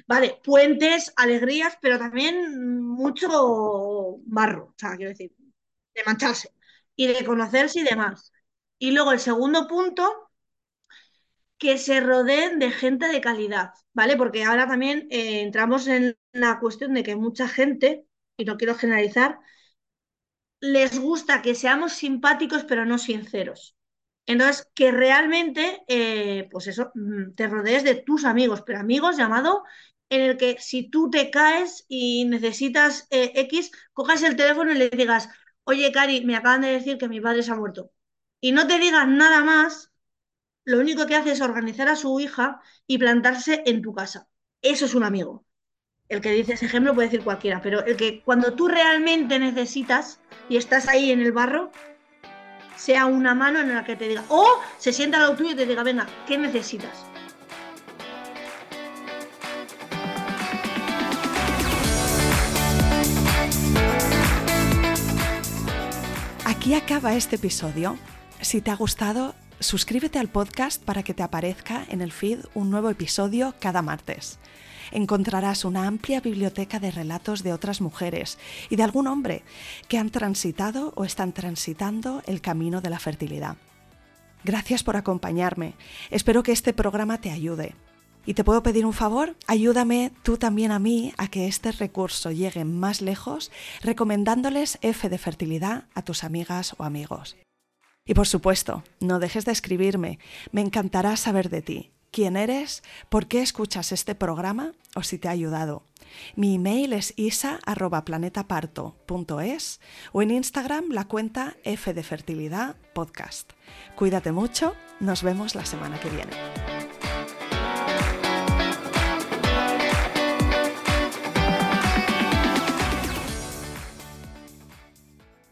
vale, 0.08 0.40
puentes, 0.44 1.14
alegrías, 1.16 1.78
pero 1.82 1.98
también 2.00 2.82
mucho 2.82 4.18
barro, 4.26 4.66
o 4.70 4.74
sea, 4.78 4.96
quiero 4.96 5.10
decir, 5.12 5.32
de 5.96 6.04
mancharse 6.06 6.50
y 6.96 7.08
de 7.08 7.26
conocerse 7.26 7.80
y 7.80 7.84
demás. 7.84 8.32
Y 8.80 8.92
luego 8.92 9.12
el 9.12 9.20
segundo 9.20 9.68
punto, 9.68 10.32
que 11.64 11.78
se 11.80 11.98
rodeen 12.02 12.60
de 12.60 12.72
gente 12.72 13.08
de 13.08 13.22
calidad, 13.22 13.72
¿vale? 13.94 14.18
Porque 14.18 14.44
ahora 14.46 14.68
también 14.68 15.08
eh, 15.12 15.42
entramos 15.42 15.88
en 15.88 16.18
la 16.34 16.60
cuestión 16.62 16.94
de 16.96 17.04
que 17.04 17.16
mucha 17.18 17.48
gente, 17.50 18.06
y 18.38 18.46
no 18.46 18.58
quiero 18.58 18.76
generalizar, 18.76 19.40
les 20.76 20.94
gusta 21.00 21.42
que 21.44 21.56
seamos 21.64 21.94
simpáticos 21.94 22.64
pero 22.70 22.86
no 22.86 22.98
sinceros. 22.98 23.76
Entonces, 24.26 24.70
que 24.76 24.92
realmente, 24.92 25.84
eh, 25.88 26.48
pues 26.52 26.68
eso, 26.68 26.92
mm, 26.96 27.34
te 27.36 27.48
rodees 27.48 27.84
de 27.84 27.96
tus 27.96 28.24
amigos, 28.26 28.64
pero 28.66 28.80
amigos 28.80 29.18
llamado 29.18 29.64
en 30.10 30.22
el 30.22 30.38
que 30.38 30.58
si 30.60 30.90
tú 30.90 31.10
te 31.10 31.32
caes 31.32 31.86
y 31.90 32.26
necesitas 32.26 33.08
eh, 33.12 33.32
X, 33.36 33.72
cojas 33.94 34.24
el 34.24 34.36
teléfono 34.38 34.72
y 34.72 34.76
le 34.78 34.90
digas, 34.90 35.30
oye, 35.66 35.92
Cari, 35.92 36.26
me 36.26 36.36
acaban 36.38 36.62
de 36.62 36.70
decir 36.70 36.98
que 36.98 37.10
mi 37.10 37.22
padre 37.22 37.44
se 37.44 37.52
ha 37.52 37.56
muerto. 37.56 37.92
Y 38.42 38.52
no 38.54 38.68
te 38.68 38.80
digas 38.80 39.08
nada 39.08 39.44
más, 39.44 39.93
lo 40.66 40.80
único 40.80 41.06
que 41.06 41.16
hace 41.16 41.32
es 41.32 41.42
organizar 41.42 41.90
a 41.90 41.96
su 41.96 42.20
hija 42.20 42.62
y 42.88 42.98
plantarse 42.98 43.64
en 43.66 43.82
tu 43.82 43.94
casa. 43.94 44.28
Eso 44.62 44.86
es 44.86 44.96
un 44.96 45.04
amigo. 45.04 45.46
El 46.08 46.22
que 46.22 46.32
dice 46.32 46.54
ese 46.54 46.66
ejemplo 46.66 46.94
puede 46.94 47.08
decir 47.08 47.24
cualquiera, 47.24 47.62
pero 47.62 47.84
el 47.86 47.98
que 47.98 48.22
cuando 48.24 48.54
tú 48.54 48.68
realmente 48.68 49.40
necesitas 49.40 50.22
y 50.48 50.58
estás 50.58 50.88
ahí 50.88 51.12
en 51.12 51.22
el 51.22 51.32
barro, 51.32 51.72
sea 52.76 53.06
una 53.06 53.36
mano 53.36 53.60
en 53.60 53.74
la 53.74 53.84
que 53.84 53.96
te 53.96 54.08
diga, 54.08 54.24
o 54.30 54.46
se 54.78 54.94
sienta 54.94 55.18
al 55.18 55.24
lado 55.24 55.36
tuyo 55.36 55.52
y 55.52 55.56
te 55.56 55.66
diga, 55.66 55.84
venga, 55.84 56.08
¿qué 56.28 56.38
necesitas? 56.38 57.06
Aquí 66.46 66.76
acaba 66.76 67.14
este 67.16 67.36
episodio. 67.36 67.98
Si 68.42 68.62
te 68.62 68.72
ha 68.72 68.76
gustado, 68.76 69.36
suscríbete 69.64 70.20
al 70.20 70.30
podcast 70.30 70.84
para 70.84 71.04
que 71.04 71.14
te 71.14 71.24
aparezca 71.24 71.86
en 71.90 72.02
el 72.02 72.12
feed 72.12 72.40
un 72.54 72.70
nuevo 72.70 72.90
episodio 72.90 73.56
cada 73.60 73.82
martes. 73.82 74.38
Encontrarás 74.92 75.66
una 75.66 75.88
amplia 75.88 76.22
biblioteca 76.22 76.80
de 76.80 76.92
relatos 76.92 77.42
de 77.42 77.54
otras 77.54 77.82
mujeres 77.82 78.38
y 78.70 78.76
de 78.76 78.84
algún 78.84 79.08
hombre 79.08 79.44
que 79.88 79.98
han 79.98 80.12
transitado 80.12 80.94
o 80.96 81.06
están 81.06 81.34
transitando 81.34 82.22
el 82.28 82.42
camino 82.42 82.82
de 82.82 82.90
la 82.90 83.00
fertilidad. 83.00 83.58
Gracias 84.44 84.84
por 84.84 84.98
acompañarme. 84.98 85.74
Espero 86.12 86.44
que 86.44 86.52
este 86.52 86.74
programa 86.74 87.20
te 87.20 87.32
ayude. 87.32 87.76
¿Y 88.26 88.36
te 88.36 88.44
puedo 88.44 88.64
pedir 88.64 88.86
un 88.86 88.94
favor? 88.94 89.36
Ayúdame 89.48 90.12
tú 90.22 90.38
también 90.38 90.72
a 90.72 90.80
mí 90.80 91.14
a 91.18 91.28
que 91.28 91.48
este 91.48 91.72
recurso 91.72 92.32
llegue 92.32 92.64
más 92.64 93.02
lejos 93.02 93.52
recomendándoles 93.82 94.78
F 94.82 95.10
de 95.10 95.18
fertilidad 95.18 95.86
a 95.94 96.04
tus 96.04 96.24
amigas 96.24 96.76
o 96.78 96.84
amigos. 96.84 97.36
Y 98.06 98.14
por 98.14 98.28
supuesto, 98.28 98.84
no 99.00 99.20
dejes 99.20 99.46
de 99.46 99.54
escribirme. 99.54 100.20
Me 100.52 100.60
encantará 100.62 101.16
saber 101.16 101.50
de 101.50 101.62
ti. 101.62 101.92
¿Quién 102.12 102.36
eres? 102.36 102.84
¿Por 103.10 103.28
qué 103.28 103.42
escuchas 103.42 103.92
este 103.92 104.14
programa? 104.14 104.74
¿O 104.96 105.04
si 105.04 105.18
te 105.18 105.30
ha 105.30 105.32
ayudado? 105.32 105.84
Mi 106.36 106.56
email 106.56 106.94
es 106.94 107.14
isa.planetaparto.es 107.16 109.80
o 110.12 110.22
en 110.22 110.32
Instagram 110.32 110.90
la 110.92 111.06
cuenta 111.06 111.56
F 111.64 111.94
de 111.94 112.04
Fertilidad 112.04 112.76
Podcast. 112.94 113.54
Cuídate 113.96 114.32
mucho, 114.32 114.76
nos 115.00 115.24
vemos 115.24 115.56
la 115.56 115.66
semana 115.66 116.00
que 116.00 116.10
viene. 116.10 116.34